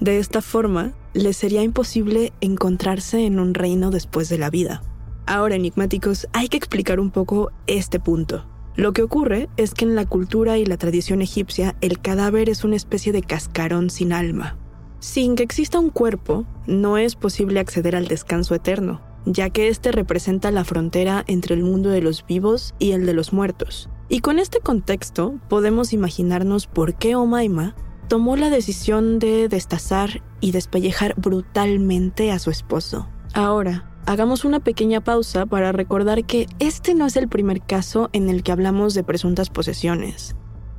De 0.00 0.18
esta 0.18 0.40
forma, 0.40 0.94
le 1.12 1.34
sería 1.34 1.62
imposible 1.62 2.32
encontrarse 2.40 3.26
en 3.26 3.38
un 3.38 3.52
reino 3.52 3.90
después 3.90 4.30
de 4.30 4.38
la 4.38 4.48
vida. 4.48 4.82
Ahora, 5.26 5.56
enigmáticos, 5.56 6.26
hay 6.32 6.48
que 6.48 6.56
explicar 6.56 7.00
un 7.00 7.10
poco 7.10 7.52
este 7.66 8.00
punto. 8.00 8.46
Lo 8.76 8.94
que 8.94 9.02
ocurre 9.02 9.50
es 9.58 9.74
que 9.74 9.84
en 9.84 9.94
la 9.94 10.06
cultura 10.06 10.56
y 10.56 10.64
la 10.64 10.78
tradición 10.78 11.20
egipcia 11.20 11.76
el 11.82 12.00
cadáver 12.00 12.48
es 12.48 12.64
una 12.64 12.76
especie 12.76 13.12
de 13.12 13.20
cascarón 13.20 13.90
sin 13.90 14.14
alma. 14.14 14.56
Sin 15.00 15.34
que 15.34 15.42
exista 15.42 15.78
un 15.78 15.90
cuerpo, 15.90 16.46
no 16.66 16.96
es 16.96 17.14
posible 17.14 17.60
acceder 17.60 17.94
al 17.94 18.08
descanso 18.08 18.54
eterno, 18.54 19.02
ya 19.26 19.50
que 19.50 19.68
este 19.68 19.92
representa 19.92 20.50
la 20.50 20.64
frontera 20.64 21.24
entre 21.26 21.54
el 21.54 21.62
mundo 21.62 21.90
de 21.90 22.00
los 22.00 22.24
vivos 22.26 22.74
y 22.78 22.92
el 22.92 23.04
de 23.04 23.12
los 23.12 23.34
muertos. 23.34 23.90
Y 24.08 24.20
con 24.20 24.38
este 24.38 24.60
contexto 24.60 25.34
podemos 25.48 25.92
imaginarnos 25.92 26.66
por 26.66 26.94
qué 26.94 27.16
Omaima 27.16 27.74
tomó 28.10 28.34
la 28.34 28.50
decisión 28.50 29.20
de 29.20 29.46
destazar 29.46 30.20
y 30.40 30.50
despellejar 30.50 31.14
brutalmente 31.16 32.32
a 32.32 32.40
su 32.40 32.50
esposo. 32.50 33.08
Ahora, 33.34 33.88
hagamos 34.04 34.44
una 34.44 34.58
pequeña 34.58 35.00
pausa 35.00 35.46
para 35.46 35.70
recordar 35.70 36.24
que 36.24 36.48
este 36.58 36.94
no 36.94 37.06
es 37.06 37.14
el 37.14 37.28
primer 37.28 37.62
caso 37.62 38.10
en 38.12 38.28
el 38.28 38.42
que 38.42 38.50
hablamos 38.50 38.94
de 38.94 39.04
presuntas 39.04 39.48
posesiones. 39.48 40.34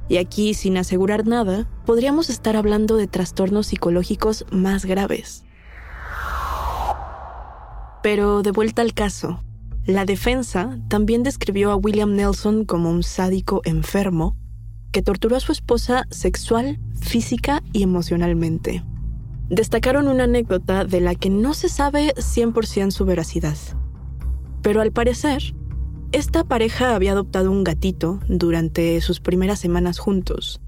Y 0.10 0.18
aquí, 0.18 0.54
sin 0.54 0.76
asegurar 0.78 1.26
nada, 1.26 1.70
podríamos 1.86 2.30
estar 2.30 2.58
hablando 2.58 2.98
de 2.98 3.08
trastornos 3.08 3.68
psicológicos 3.68 4.46
más 4.52 4.84
graves. 4.84 5.46
Pero 8.04 8.42
de 8.42 8.52
vuelta 8.52 8.82
al 8.82 8.94
caso, 8.94 9.42
la 9.86 10.04
defensa 10.04 10.78
también 10.90 11.24
describió 11.24 11.72
a 11.72 11.78
William 11.78 12.14
Nelson 12.14 12.66
como 12.66 12.90
un 12.90 13.04
sádico 13.04 13.62
enfermo 13.64 14.36
que 14.92 15.02
torturó 15.02 15.36
a 15.36 15.40
su 15.40 15.52
esposa 15.52 16.06
sexual, 16.10 16.80
física 17.00 17.64
y 17.74 17.84
emocionalmente 17.84 18.84
destacaron 19.52 20.08
una 20.08 20.24
anécdota 20.24 20.86
de 20.86 21.02
la 21.02 21.14
que 21.14 21.30
no 21.30 21.54
se 21.54 21.68
sabe 21.68 22.14
100% 22.16 22.92
su 22.92 23.06
veracidad. 23.06 23.58
Pero 24.62 24.80
al 24.80 24.94
parecer, 24.94 25.54
esta 26.14 26.46
pareja 26.46 26.96
había 26.96 27.12
adoptado 27.12 27.52
un 27.52 27.66
gatito 27.66 28.22
durante 28.30 29.00
sus 29.02 29.20
primeras 29.20 29.60
semanas 29.60 30.00
juntos. 30.00 30.62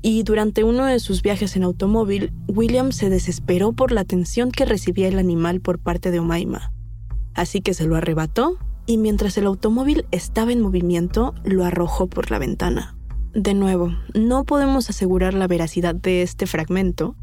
Y 0.00 0.22
durante 0.22 0.64
uno 0.64 0.86
de 0.86 1.00
sus 1.00 1.20
viajes 1.20 1.54
en 1.56 1.64
automóvil, 1.64 2.32
William 2.48 2.92
se 2.92 3.10
desesperó 3.10 3.72
por 3.72 3.92
la 3.92 4.00
atención 4.00 4.50
que 4.50 4.64
recibía 4.64 5.08
el 5.08 5.18
animal 5.18 5.60
por 5.60 5.78
parte 5.78 6.10
de 6.10 6.20
Omaima. 6.20 6.72
Así 7.34 7.60
que 7.60 7.74
se 7.74 7.84
lo 7.84 7.96
arrebató 7.96 8.56
y 8.86 8.96
mientras 8.96 9.36
el 9.36 9.44
automóvil 9.44 10.06
estaba 10.12 10.50
en 10.52 10.62
movimiento, 10.62 11.34
lo 11.44 11.66
arrojó 11.66 12.06
por 12.06 12.30
la 12.30 12.38
ventana. 12.38 12.96
De 13.34 13.54
nuevo, 13.54 13.94
no 14.12 14.42
podemos 14.42 14.90
asegurar 14.90 15.34
la 15.34 15.46
veracidad 15.46 15.94
de 15.94 16.22
este 16.22 16.48
fragmento, 16.48 17.14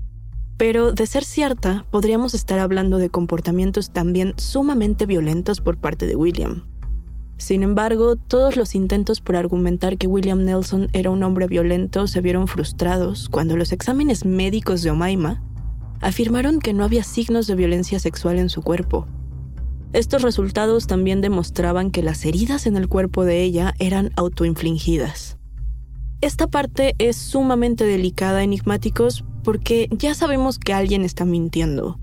pero 0.56 0.94
de 0.94 1.06
ser 1.06 1.26
cierta, 1.26 1.86
podríamos 1.92 2.34
estar 2.34 2.60
hablando 2.60 2.98
de 2.98 3.10
comportamientos 3.10 3.92
también 3.92 4.34
sumamente 4.38 5.06
violentos 5.06 5.60
por 5.60 5.78
parte 5.78 6.08
de 6.08 6.16
William. 6.16 6.64
Sin 7.38 7.62
embargo, 7.62 8.16
todos 8.16 8.56
los 8.56 8.74
intentos 8.74 9.20
por 9.20 9.36
argumentar 9.36 9.98
que 9.98 10.08
William 10.08 10.46
Nelson 10.46 10.88
era 10.94 11.12
un 11.12 11.24
hombre 11.24 11.46
violento 11.48 12.08
se 12.08 12.22
vieron 12.22 12.48
frustrados 12.48 13.28
cuando 13.28 13.58
los 13.58 13.74
exámenes 13.74 14.24
médicos 14.24 14.84
de 14.84 14.92
Omaima 14.92 15.44
afirmaron 16.00 16.60
que 16.60 16.72
no 16.72 16.86
había 16.86 17.04
signos 17.04 17.48
de 17.48 17.56
violencia 17.56 18.00
sexual 18.00 18.40
en 18.40 18.48
su 18.48 18.62
cuerpo. 18.62 19.08
Estos 19.92 20.22
resultados 20.22 20.88
también 20.88 21.20
demostraban 21.20 21.92
que 21.92 22.02
las 22.02 22.24
heridas 22.24 22.66
en 22.66 22.78
el 22.78 22.88
cuerpo 22.88 23.26
de 23.26 23.44
ella 23.44 23.74
eran 23.78 24.12
autoinfligidas. 24.16 25.37
Esta 26.20 26.48
parte 26.48 26.96
es 26.98 27.16
sumamente 27.16 27.84
delicada, 27.86 28.42
enigmáticos, 28.42 29.24
porque 29.44 29.88
ya 29.92 30.16
sabemos 30.16 30.58
que 30.58 30.74
alguien 30.74 31.04
está 31.04 31.26
mintiendo. 31.26 32.00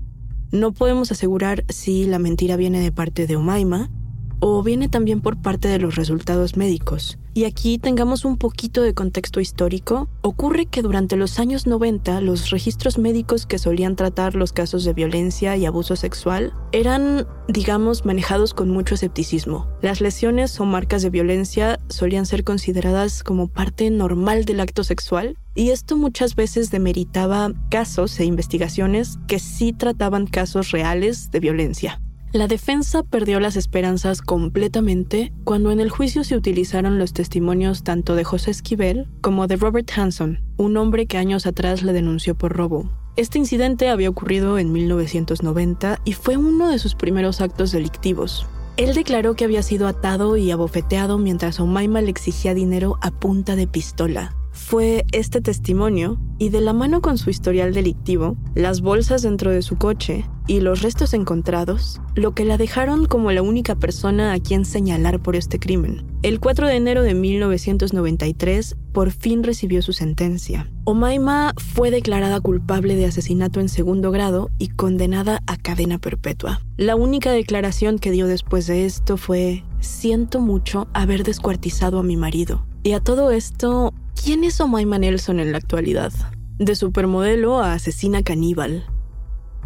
No 0.53 0.71
podemos 0.71 1.11
asegurar 1.11 1.65
si 1.67 2.05
la 2.05 2.17
mentira 2.17 2.55
viene 2.55 2.79
de 2.79 2.93
parte 2.93 3.27
de 3.27 3.35
Omaima 3.35 3.91
o 4.39 4.63
viene 4.63 4.89
también 4.89 5.21
por 5.21 5.41
parte 5.41 5.67
de 5.67 5.79
los 5.79 5.95
resultados 5.95 6.57
médicos. 6.57 7.17
Y 7.37 7.43
aquí 7.43 7.77
tengamos 7.77 8.23
un 8.23 8.37
poquito 8.37 8.81
de 8.81 8.93
contexto 8.93 9.41
histórico. 9.41 10.07
Ocurre 10.21 10.67
que 10.67 10.81
durante 10.81 11.17
los 11.17 11.37
años 11.37 11.67
90 11.67 12.21
los 12.21 12.49
registros 12.49 12.97
médicos 12.97 13.45
que 13.45 13.59
solían 13.59 13.97
tratar 13.97 14.35
los 14.35 14.53
casos 14.53 14.85
de 14.85 14.93
violencia 14.93 15.57
y 15.57 15.65
abuso 15.65 15.97
sexual 15.97 16.53
eran, 16.71 17.27
digamos, 17.49 18.05
manejados 18.05 18.53
con 18.53 18.69
mucho 18.69 18.95
escepticismo. 18.95 19.67
Las 19.81 19.99
lesiones 19.99 20.57
o 20.61 20.65
marcas 20.65 21.01
de 21.01 21.09
violencia 21.09 21.81
solían 21.89 22.25
ser 22.25 22.45
consideradas 22.45 23.21
como 23.21 23.49
parte 23.49 23.89
normal 23.89 24.45
del 24.45 24.61
acto 24.61 24.85
sexual 24.85 25.37
y 25.55 25.71
esto 25.71 25.97
muchas 25.97 26.35
veces 26.35 26.71
demeritaba 26.71 27.51
casos 27.69 28.17
e 28.21 28.25
investigaciones 28.25 29.19
que 29.27 29.39
sí 29.39 29.73
trataban 29.73 30.25
casos 30.25 30.71
reales 30.71 31.31
de 31.31 31.39
violencia. 31.41 31.99
La 32.35 32.47
defensa 32.49 33.01
perdió 33.01 33.39
las 33.39 33.55
esperanzas 33.55 34.21
completamente 34.21 35.31
cuando 35.45 35.71
en 35.71 35.79
el 35.79 35.89
juicio 35.89 36.25
se 36.25 36.35
utilizaron 36.35 36.99
los 36.99 37.13
testimonios 37.13 37.81
tanto 37.81 38.13
de 38.13 38.25
José 38.25 38.51
Esquivel 38.51 39.07
como 39.21 39.47
de 39.47 39.55
Robert 39.55 39.89
Hanson, 39.95 40.41
un 40.57 40.75
hombre 40.75 41.05
que 41.05 41.17
años 41.17 41.45
atrás 41.45 41.81
le 41.81 41.93
denunció 41.93 42.35
por 42.35 42.51
robo. 42.51 42.91
Este 43.15 43.37
incidente 43.37 43.87
había 43.87 44.09
ocurrido 44.09 44.59
en 44.59 44.73
1990 44.73 46.01
y 46.03 46.11
fue 46.11 46.35
uno 46.35 46.67
de 46.67 46.77
sus 46.77 46.93
primeros 46.93 47.39
actos 47.39 47.71
delictivos. 47.71 48.45
Él 48.75 48.93
declaró 48.95 49.35
que 49.35 49.45
había 49.45 49.63
sido 49.63 49.87
atado 49.87 50.35
y 50.35 50.51
abofeteado 50.51 51.17
mientras 51.17 51.61
Omaima 51.61 52.01
le 52.01 52.09
exigía 52.09 52.53
dinero 52.53 52.97
a 53.01 53.11
punta 53.11 53.55
de 53.55 53.67
pistola, 53.67 54.35
fue 54.55 55.05
este 55.11 55.41
testimonio 55.41 56.17
y 56.39 56.49
de 56.49 56.61
la 56.61 56.73
mano 56.73 57.01
con 57.01 57.17
su 57.17 57.29
historial 57.29 57.73
delictivo, 57.73 58.37
las 58.55 58.81
bolsas 58.81 59.21
dentro 59.21 59.51
de 59.51 59.61
su 59.61 59.77
coche 59.77 60.25
y 60.47 60.61
los 60.61 60.81
restos 60.81 61.13
encontrados, 61.13 62.01
lo 62.15 62.33
que 62.33 62.45
la 62.45 62.57
dejaron 62.57 63.05
como 63.05 63.31
la 63.31 63.41
única 63.41 63.75
persona 63.75 64.33
a 64.33 64.39
quien 64.39 64.65
señalar 64.65 65.21
por 65.21 65.35
este 65.35 65.59
crimen. 65.59 66.05
El 66.23 66.39
4 66.39 66.67
de 66.67 66.75
enero 66.75 67.03
de 67.03 67.13
1993 67.13 68.77
por 68.93 69.11
fin 69.11 69.43
recibió 69.43 69.81
su 69.81 69.91
sentencia. 69.91 70.71
Omaima 70.85 71.53
fue 71.57 71.91
declarada 71.91 72.39
culpable 72.39 72.95
de 72.95 73.05
asesinato 73.05 73.59
en 73.59 73.69
segundo 73.69 74.11
grado 74.11 74.49
y 74.57 74.69
condenada 74.69 75.41
a 75.47 75.57
cadena 75.57 75.97
perpetua. 75.97 76.61
La 76.77 76.95
única 76.95 77.31
declaración 77.31 77.99
que 77.99 78.11
dio 78.11 78.27
después 78.27 78.67
de 78.67 78.85
esto 78.85 79.17
fue, 79.17 79.63
siento 79.79 80.39
mucho 80.39 80.87
haber 80.93 81.23
descuartizado 81.23 81.99
a 81.99 82.03
mi 82.03 82.15
marido. 82.15 82.65
Y 82.83 82.93
a 82.93 82.99
todo 82.99 83.31
esto, 83.31 83.93
¿Quién 84.23 84.43
es 84.43 84.59
Omaima 84.59 84.97
Nelson 84.97 85.39
en 85.39 85.51
la 85.51 85.59
actualidad? 85.59 86.11
De 86.57 86.75
supermodelo 86.75 87.59
a 87.59 87.73
asesina 87.73 88.23
caníbal. 88.23 88.85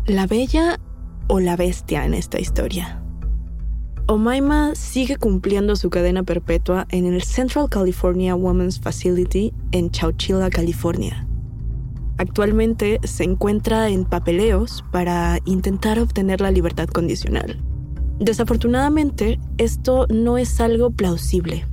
¿La 0.06 0.28
bella 0.28 0.80
o 1.28 1.40
la 1.40 1.56
bestia 1.56 2.06
en 2.06 2.14
esta 2.14 2.40
historia? 2.40 3.02
Omaima 4.08 4.74
sigue 4.76 5.18
cumpliendo 5.18 5.76
su 5.76 5.90
cadena 5.90 6.24
perpetua 6.24 6.88
en 6.90 7.06
el 7.06 7.22
Central 7.22 7.70
California 7.70 8.36
Women's 8.36 8.82
Facility 8.82 9.54
en 9.72 9.92
Chowchilla, 9.92 10.50
California. 10.50 11.28
Actualmente 12.18 13.00
se 13.04 13.24
encuentra 13.24 13.88
en 13.88 14.04
papeleos 14.04 14.84
para 14.92 15.40
intentar 15.46 16.00
obtener 16.00 16.42
la 16.42 16.52
libertad 16.52 16.88
condicional. 16.88 17.62
Desafortunadamente, 18.20 19.40
esto 19.58 20.06
no 20.10 20.38
es 20.38 20.60
algo 20.60 20.92
plausible, 20.92 21.66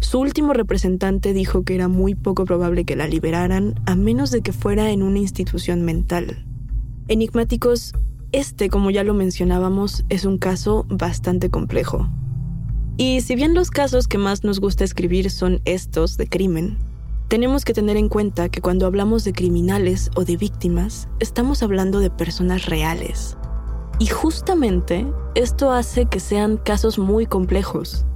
su 0.00 0.20
último 0.20 0.52
representante 0.52 1.32
dijo 1.32 1.64
que 1.64 1.74
era 1.74 1.88
muy 1.88 2.14
poco 2.14 2.44
probable 2.44 2.84
que 2.84 2.96
la 2.96 3.06
liberaran 3.06 3.80
a 3.86 3.96
menos 3.96 4.30
de 4.30 4.42
que 4.42 4.52
fuera 4.52 4.90
en 4.90 5.02
una 5.02 5.18
institución 5.18 5.82
mental. 5.82 6.44
Enigmáticos, 7.08 7.92
este, 8.32 8.68
como 8.68 8.90
ya 8.90 9.04
lo 9.04 9.14
mencionábamos, 9.14 10.04
es 10.08 10.24
un 10.24 10.38
caso 10.38 10.84
bastante 10.88 11.50
complejo. 11.50 12.08
Y 12.98 13.20
si 13.20 13.36
bien 13.36 13.54
los 13.54 13.70
casos 13.70 14.08
que 14.08 14.18
más 14.18 14.44
nos 14.44 14.60
gusta 14.60 14.84
escribir 14.84 15.30
son 15.30 15.60
estos 15.64 16.16
de 16.16 16.26
crimen, 16.28 16.78
tenemos 17.28 17.64
que 17.64 17.74
tener 17.74 17.96
en 17.96 18.08
cuenta 18.08 18.48
que 18.48 18.60
cuando 18.60 18.86
hablamos 18.86 19.24
de 19.24 19.32
criminales 19.32 20.10
o 20.14 20.24
de 20.24 20.36
víctimas, 20.36 21.08
estamos 21.18 21.62
hablando 21.62 22.00
de 22.00 22.10
personas 22.10 22.66
reales. 22.66 23.36
Y 23.98 24.06
justamente 24.06 25.06
esto 25.34 25.72
hace 25.72 26.06
que 26.06 26.20
sean 26.20 26.56
casos 26.56 26.98
muy 26.98 27.26
complejos, 27.26 28.06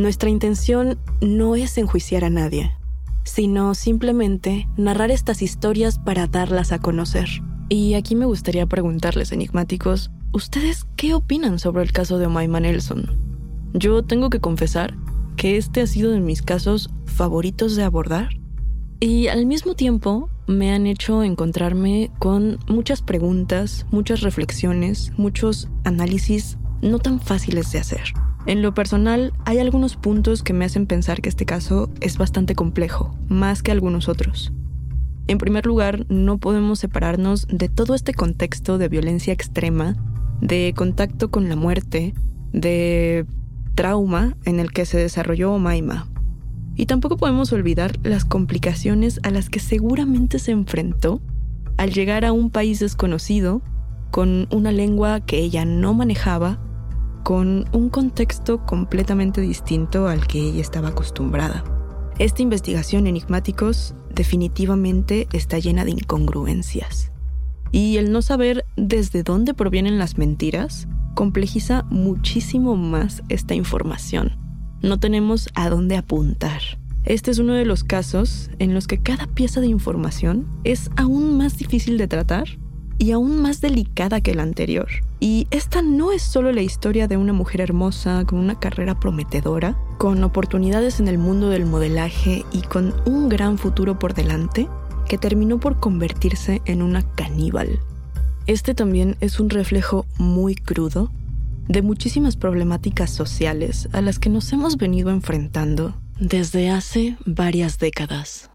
nuestra 0.00 0.30
intención 0.30 0.98
no 1.20 1.56
es 1.56 1.76
enjuiciar 1.78 2.24
a 2.24 2.30
nadie, 2.30 2.72
sino 3.24 3.74
simplemente 3.74 4.68
narrar 4.76 5.10
estas 5.10 5.42
historias 5.42 5.98
para 5.98 6.26
darlas 6.26 6.72
a 6.72 6.78
conocer. 6.78 7.28
Y 7.68 7.94
aquí 7.94 8.16
me 8.16 8.26
gustaría 8.26 8.66
preguntarles, 8.66 9.30
enigmáticos, 9.32 10.10
¿ustedes 10.32 10.86
qué 10.96 11.14
opinan 11.14 11.58
sobre 11.58 11.84
el 11.84 11.92
caso 11.92 12.18
de 12.18 12.26
Omaima 12.26 12.60
Nelson? 12.60 13.06
Yo 13.72 14.02
tengo 14.02 14.30
que 14.30 14.40
confesar 14.40 14.94
que 15.36 15.56
este 15.56 15.80
ha 15.80 15.86
sido 15.86 16.10
de 16.10 16.20
mis 16.20 16.42
casos 16.42 16.90
favoritos 17.04 17.76
de 17.76 17.84
abordar. 17.84 18.30
Y 18.98 19.28
al 19.28 19.46
mismo 19.46 19.74
tiempo 19.74 20.28
me 20.46 20.72
han 20.72 20.86
hecho 20.86 21.22
encontrarme 21.22 22.10
con 22.18 22.58
muchas 22.68 23.00
preguntas, 23.02 23.86
muchas 23.90 24.20
reflexiones, 24.20 25.12
muchos 25.16 25.68
análisis 25.84 26.58
no 26.82 26.98
tan 26.98 27.20
fáciles 27.20 27.70
de 27.72 27.78
hacer. 27.78 28.12
En 28.46 28.62
lo 28.62 28.72
personal, 28.72 29.34
hay 29.44 29.58
algunos 29.58 29.96
puntos 29.96 30.42
que 30.42 30.54
me 30.54 30.64
hacen 30.64 30.86
pensar 30.86 31.20
que 31.20 31.28
este 31.28 31.44
caso 31.44 31.90
es 32.00 32.16
bastante 32.16 32.54
complejo, 32.54 33.14
más 33.28 33.62
que 33.62 33.70
algunos 33.70 34.08
otros. 34.08 34.52
En 35.26 35.38
primer 35.38 35.66
lugar, 35.66 36.06
no 36.08 36.38
podemos 36.38 36.78
separarnos 36.78 37.46
de 37.48 37.68
todo 37.68 37.94
este 37.94 38.14
contexto 38.14 38.78
de 38.78 38.88
violencia 38.88 39.32
extrema, 39.32 39.94
de 40.40 40.72
contacto 40.74 41.30
con 41.30 41.48
la 41.48 41.56
muerte, 41.56 42.14
de 42.52 43.26
trauma 43.74 44.36
en 44.44 44.58
el 44.58 44.72
que 44.72 44.86
se 44.86 44.98
desarrolló 44.98 45.52
Omaima. 45.52 46.08
Y 46.76 46.86
tampoco 46.86 47.18
podemos 47.18 47.52
olvidar 47.52 47.98
las 48.02 48.24
complicaciones 48.24 49.20
a 49.22 49.30
las 49.30 49.50
que 49.50 49.60
seguramente 49.60 50.38
se 50.38 50.52
enfrentó 50.52 51.20
al 51.76 51.92
llegar 51.92 52.24
a 52.24 52.32
un 52.32 52.50
país 52.50 52.80
desconocido, 52.80 53.60
con 54.10 54.48
una 54.50 54.72
lengua 54.72 55.20
que 55.20 55.38
ella 55.38 55.64
no 55.66 55.94
manejaba 55.94 56.58
con 57.22 57.66
un 57.72 57.88
contexto 57.88 58.64
completamente 58.66 59.40
distinto 59.40 60.08
al 60.08 60.26
que 60.26 60.38
ella 60.38 60.60
estaba 60.60 60.88
acostumbrada. 60.88 61.64
Esta 62.18 62.42
investigación 62.42 63.06
enigmáticos 63.06 63.94
definitivamente 64.14 65.28
está 65.32 65.58
llena 65.58 65.84
de 65.84 65.92
incongruencias. 65.92 67.12
Y 67.72 67.96
el 67.96 68.12
no 68.12 68.20
saber 68.20 68.64
desde 68.76 69.22
dónde 69.22 69.54
provienen 69.54 69.98
las 69.98 70.18
mentiras 70.18 70.88
complejiza 71.14 71.84
muchísimo 71.90 72.76
más 72.76 73.22
esta 73.28 73.54
información. 73.54 74.36
No 74.82 74.98
tenemos 74.98 75.48
a 75.54 75.70
dónde 75.70 75.96
apuntar. 75.96 76.60
Este 77.04 77.30
es 77.30 77.38
uno 77.38 77.54
de 77.54 77.64
los 77.64 77.84
casos 77.84 78.50
en 78.58 78.74
los 78.74 78.86
que 78.86 79.00
cada 79.02 79.26
pieza 79.26 79.60
de 79.60 79.68
información 79.68 80.46
es 80.64 80.90
aún 80.96 81.38
más 81.38 81.56
difícil 81.56 81.96
de 81.96 82.08
tratar 82.08 82.58
y 82.98 83.12
aún 83.12 83.40
más 83.40 83.60
delicada 83.60 84.20
que 84.20 84.34
la 84.34 84.42
anterior. 84.42 84.88
Y 85.20 85.46
esta 85.50 85.82
no 85.82 86.12
es 86.12 86.22
solo 86.22 86.50
la 86.50 86.62
historia 86.62 87.06
de 87.06 87.18
una 87.18 87.34
mujer 87.34 87.60
hermosa 87.60 88.24
con 88.24 88.38
una 88.38 88.58
carrera 88.58 88.98
prometedora, 88.98 89.76
con 89.98 90.24
oportunidades 90.24 90.98
en 90.98 91.08
el 91.08 91.18
mundo 91.18 91.50
del 91.50 91.66
modelaje 91.66 92.46
y 92.50 92.62
con 92.62 92.94
un 93.04 93.28
gran 93.28 93.58
futuro 93.58 93.98
por 93.98 94.14
delante, 94.14 94.66
que 95.06 95.18
terminó 95.18 95.60
por 95.60 95.78
convertirse 95.78 96.62
en 96.64 96.80
una 96.80 97.02
caníbal. 97.02 97.80
Este 98.46 98.74
también 98.74 99.16
es 99.20 99.38
un 99.40 99.50
reflejo 99.50 100.06
muy 100.16 100.54
crudo 100.54 101.10
de 101.68 101.82
muchísimas 101.82 102.36
problemáticas 102.36 103.10
sociales 103.10 103.88
a 103.92 104.00
las 104.00 104.18
que 104.18 104.30
nos 104.30 104.50
hemos 104.52 104.78
venido 104.78 105.10
enfrentando 105.10 105.94
desde 106.18 106.70
hace 106.70 107.16
varias 107.26 107.78
décadas. 107.78 108.50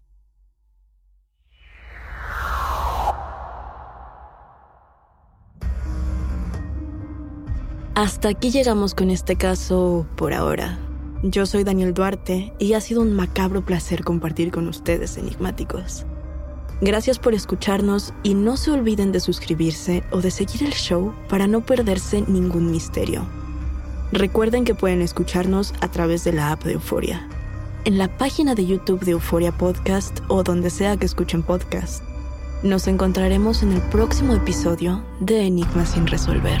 Hasta 7.96 8.28
aquí 8.28 8.50
llegamos 8.50 8.94
con 8.94 9.08
este 9.08 9.36
caso 9.36 10.06
por 10.16 10.34
ahora. 10.34 10.78
Yo 11.22 11.46
soy 11.46 11.64
Daniel 11.64 11.94
Duarte 11.94 12.52
y 12.58 12.74
ha 12.74 12.80
sido 12.82 13.00
un 13.00 13.14
macabro 13.14 13.64
placer 13.64 14.04
compartir 14.04 14.50
con 14.50 14.68
ustedes, 14.68 15.16
enigmáticos. 15.16 16.04
Gracias 16.82 17.18
por 17.18 17.32
escucharnos 17.32 18.12
y 18.22 18.34
no 18.34 18.58
se 18.58 18.70
olviden 18.70 19.12
de 19.12 19.20
suscribirse 19.20 20.04
o 20.10 20.20
de 20.20 20.30
seguir 20.30 20.64
el 20.64 20.74
show 20.74 21.14
para 21.30 21.46
no 21.46 21.64
perderse 21.64 22.22
ningún 22.28 22.70
misterio. 22.70 23.26
Recuerden 24.12 24.66
que 24.66 24.74
pueden 24.74 25.00
escucharnos 25.00 25.72
a 25.80 25.90
través 25.90 26.22
de 26.22 26.34
la 26.34 26.52
app 26.52 26.64
de 26.64 26.74
Euforia, 26.74 27.26
en 27.86 27.96
la 27.96 28.14
página 28.18 28.54
de 28.54 28.66
YouTube 28.66 29.06
de 29.06 29.12
Euforia 29.12 29.52
Podcast 29.52 30.20
o 30.28 30.42
donde 30.42 30.68
sea 30.68 30.98
que 30.98 31.06
escuchen 31.06 31.42
podcast. 31.42 32.04
Nos 32.62 32.88
encontraremos 32.88 33.62
en 33.62 33.72
el 33.72 33.80
próximo 33.80 34.34
episodio 34.34 35.02
de 35.20 35.46
Enigmas 35.46 35.92
sin 35.92 36.06
resolver. 36.06 36.60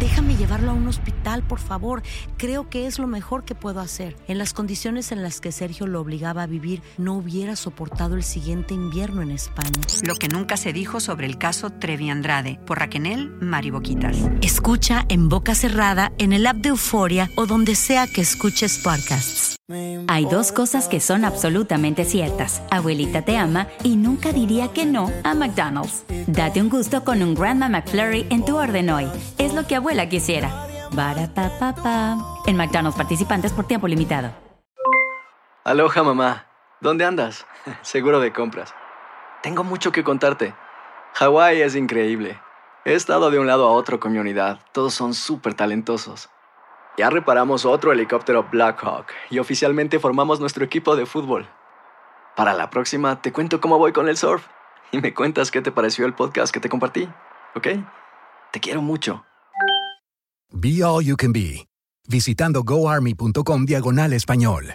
Déjame 0.00 0.36
llevarlo 0.36 0.72
a 0.72 0.74
un 0.74 0.88
hospital, 0.88 1.42
por 1.42 1.58
favor. 1.58 2.02
Creo 2.36 2.68
que 2.68 2.86
es 2.86 2.98
lo 2.98 3.06
mejor 3.06 3.44
que 3.44 3.54
puedo 3.54 3.80
hacer. 3.80 4.14
En 4.28 4.36
las 4.36 4.52
condiciones 4.52 5.10
en 5.10 5.22
las 5.22 5.40
que 5.40 5.52
Sergio 5.52 5.86
lo 5.86 6.02
obligaba 6.02 6.42
a 6.42 6.46
vivir, 6.46 6.82
no 6.98 7.14
hubiera 7.14 7.56
soportado 7.56 8.14
el 8.14 8.22
siguiente 8.22 8.74
invierno 8.74 9.22
en 9.22 9.30
España. 9.30 9.70
Lo 10.06 10.14
que 10.16 10.28
nunca 10.28 10.58
se 10.58 10.74
dijo 10.74 11.00
sobre 11.00 11.26
el 11.26 11.38
caso 11.38 11.70
Trevi 11.70 12.10
Andrade, 12.10 12.60
por 12.66 12.78
Raquenel 12.78 13.30
Mariboquitas. 13.40 14.18
Escucha 14.42 15.06
en 15.08 15.30
boca 15.30 15.54
cerrada, 15.54 16.12
en 16.18 16.34
el 16.34 16.46
app 16.46 16.56
de 16.56 16.68
Euforia 16.68 17.30
o 17.34 17.46
donde 17.46 17.74
sea 17.74 18.06
que 18.06 18.20
escuches 18.20 18.78
podcasts. 18.78 19.56
Hay 20.06 20.26
dos 20.26 20.52
cosas 20.52 20.86
que 20.86 21.00
son 21.00 21.24
absolutamente 21.24 22.04
ciertas. 22.04 22.62
Abuelita 22.70 23.22
te 23.22 23.36
ama 23.36 23.66
y 23.82 23.96
nunca 23.96 24.32
diría 24.32 24.68
que 24.68 24.86
no 24.86 25.10
a 25.24 25.34
McDonald's. 25.34 26.04
Date 26.28 26.60
un 26.60 26.68
gusto 26.68 27.02
con 27.02 27.20
un 27.20 27.34
Grandma 27.34 27.68
McFlurry 27.68 28.26
en 28.30 28.44
tu 28.44 28.56
orden 28.56 28.90
hoy. 28.90 29.08
Es 29.38 29.54
lo 29.54 29.66
que 29.66 29.74
abuela 29.86 30.08
quisiera. 30.08 30.50
pa 30.96 32.16
En 32.46 32.56
McDonald's 32.56 32.96
participantes 32.96 33.52
por 33.52 33.66
tiempo 33.66 33.86
limitado. 33.86 34.32
Aloha 35.64 36.02
mamá. 36.02 36.46
¿Dónde 36.80 37.04
andas? 37.04 37.46
Seguro 37.82 38.18
de 38.18 38.32
compras. 38.32 38.74
Tengo 39.42 39.62
mucho 39.62 39.92
que 39.92 40.02
contarte. 40.02 40.54
Hawái 41.14 41.62
es 41.62 41.76
increíble. 41.76 42.40
He 42.84 42.94
estado 42.94 43.30
de 43.30 43.38
un 43.38 43.46
lado 43.46 43.68
a 43.68 43.70
otro 43.70 44.00
con 44.00 44.12
mi 44.12 44.18
unidad. 44.18 44.58
Todos 44.72 44.92
son 44.92 45.14
súper 45.14 45.54
talentosos. 45.54 46.30
Ya 46.98 47.08
reparamos 47.08 47.64
otro 47.64 47.92
helicóptero 47.92 48.48
Blackhawk 48.50 49.06
y 49.30 49.38
oficialmente 49.38 50.00
formamos 50.00 50.40
nuestro 50.40 50.64
equipo 50.64 50.96
de 50.96 51.06
fútbol. 51.06 51.46
Para 52.34 52.54
la 52.54 52.70
próxima 52.70 53.22
te 53.22 53.32
cuento 53.32 53.60
cómo 53.60 53.78
voy 53.78 53.92
con 53.92 54.08
el 54.08 54.16
surf 54.16 54.46
y 54.90 55.00
me 55.00 55.14
cuentas 55.14 55.52
qué 55.52 55.62
te 55.62 55.70
pareció 55.70 56.06
el 56.06 56.14
podcast 56.14 56.52
que 56.52 56.60
te 56.60 56.68
compartí, 56.68 57.08
¿ok? 57.54 57.68
Te 58.50 58.60
quiero 58.60 58.82
mucho. 58.82 59.25
Be 60.54 60.80
All 60.80 61.02
You 61.02 61.16
Can 61.16 61.32
Be, 61.32 61.66
visitando 62.08 62.62
goarmy.com 62.62 63.66
diagonal 63.66 64.12
español. 64.12 64.74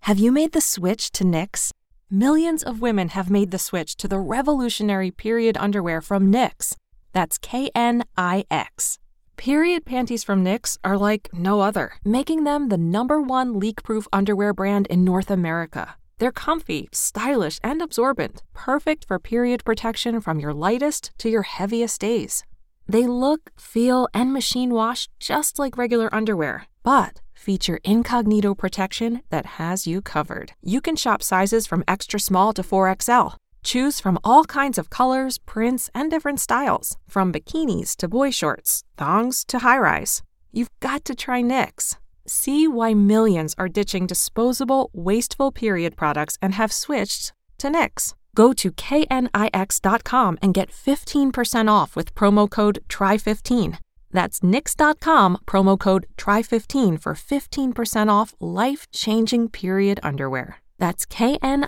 Have 0.00 0.18
you 0.18 0.32
made 0.32 0.52
the 0.52 0.60
switch 0.60 1.12
to 1.12 1.24
Knix? 1.24 1.70
Millions 2.10 2.62
of 2.62 2.82
women 2.82 3.10
have 3.10 3.30
made 3.30 3.50
the 3.50 3.58
switch 3.58 3.96
to 3.96 4.08
the 4.08 4.18
revolutionary 4.18 5.10
period 5.10 5.56
underwear 5.58 6.00
from 6.00 6.32
Knix. 6.32 6.74
That's 7.12 7.38
K 7.38 7.70
N 7.74 8.04
I 8.16 8.44
X. 8.50 8.98
Period 9.36 9.84
panties 9.84 10.24
from 10.24 10.44
Knix 10.44 10.76
are 10.82 10.98
like 10.98 11.28
no 11.32 11.60
other, 11.60 11.92
making 12.04 12.44
them 12.44 12.68
the 12.68 12.78
number 12.78 13.22
one 13.22 13.58
leak 13.58 13.82
proof 13.84 14.08
underwear 14.12 14.52
brand 14.52 14.88
in 14.88 15.04
North 15.04 15.30
America. 15.30 15.94
They're 16.18 16.32
comfy, 16.32 16.88
stylish, 16.92 17.60
and 17.62 17.80
absorbent, 17.80 18.42
perfect 18.52 19.04
for 19.06 19.20
period 19.20 19.64
protection 19.64 20.20
from 20.20 20.40
your 20.40 20.52
lightest 20.52 21.12
to 21.18 21.30
your 21.30 21.42
heaviest 21.42 22.00
days. 22.00 22.42
They 22.88 23.06
look, 23.06 23.50
feel, 23.58 24.08
and 24.14 24.32
machine 24.32 24.70
wash 24.70 25.08
just 25.20 25.58
like 25.58 25.76
regular 25.76 26.12
underwear, 26.14 26.66
but 26.82 27.20
feature 27.34 27.78
incognito 27.84 28.54
protection 28.54 29.20
that 29.30 29.46
has 29.60 29.86
you 29.86 30.00
covered. 30.02 30.52
You 30.62 30.80
can 30.80 30.96
shop 30.96 31.22
sizes 31.22 31.66
from 31.66 31.84
extra 31.86 32.18
small 32.18 32.52
to 32.54 32.62
4XL 32.62 33.36
Choose 33.62 34.00
from 34.00 34.18
all 34.24 34.44
kinds 34.44 34.78
of 34.78 34.90
colors, 34.90 35.38
prints, 35.38 35.90
and 35.94 36.10
different 36.10 36.40
styles, 36.40 36.96
from 37.08 37.32
bikinis 37.32 37.94
to 37.96 38.08
boy 38.08 38.30
shorts, 38.30 38.84
thongs 38.96 39.44
to 39.44 39.58
high 39.58 39.78
rise. 39.78 40.22
You've 40.52 40.70
got 40.80 41.04
to 41.04 41.14
try 41.14 41.42
Knix. 41.42 41.96
See 42.26 42.66
why 42.66 42.94
millions 42.94 43.54
are 43.58 43.68
ditching 43.68 44.06
disposable, 44.06 44.90
wasteful 44.92 45.52
period 45.52 45.96
products 45.96 46.38
and 46.40 46.54
have 46.54 46.72
switched 46.72 47.32
to 47.58 47.68
Knix. 47.68 48.14
Go 48.34 48.52
to 48.52 48.70
knix.com 48.70 50.38
and 50.42 50.54
get 50.54 50.70
15% 50.70 51.70
off 51.70 51.96
with 51.96 52.14
promo 52.14 52.48
code 52.48 52.80
TRY15. 52.88 53.78
That's 54.12 54.40
Knix.com, 54.40 55.38
promo 55.46 55.78
code 55.78 56.06
TRY15 56.16 57.00
for 57.00 57.14
15% 57.14 58.08
off 58.10 58.34
life 58.40 58.86
changing 58.92 59.48
period 59.48 60.00
underwear. 60.02 60.56
That's 60.78 61.06
knix.com. 61.06 61.62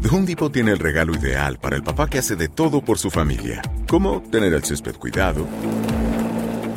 The 0.00 0.08
Home 0.08 0.26
Depot 0.26 0.52
tiene 0.52 0.70
el 0.72 0.78
regalo 0.78 1.14
ideal 1.14 1.58
para 1.58 1.76
el 1.76 1.82
papá 1.82 2.08
que 2.08 2.18
hace 2.18 2.36
de 2.36 2.48
todo 2.48 2.80
por 2.80 2.98
su 2.98 3.10
familia, 3.10 3.62
como 3.88 4.22
tener 4.22 4.54
el 4.54 4.62
césped 4.62 4.96
cuidado 4.96 5.46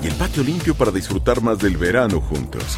y 0.01 0.07
el 0.07 0.13
patio 0.13 0.43
limpio 0.43 0.73
para 0.75 0.91
disfrutar 0.91 1.41
más 1.41 1.59
del 1.59 1.77
verano 1.77 2.19
juntos. 2.21 2.77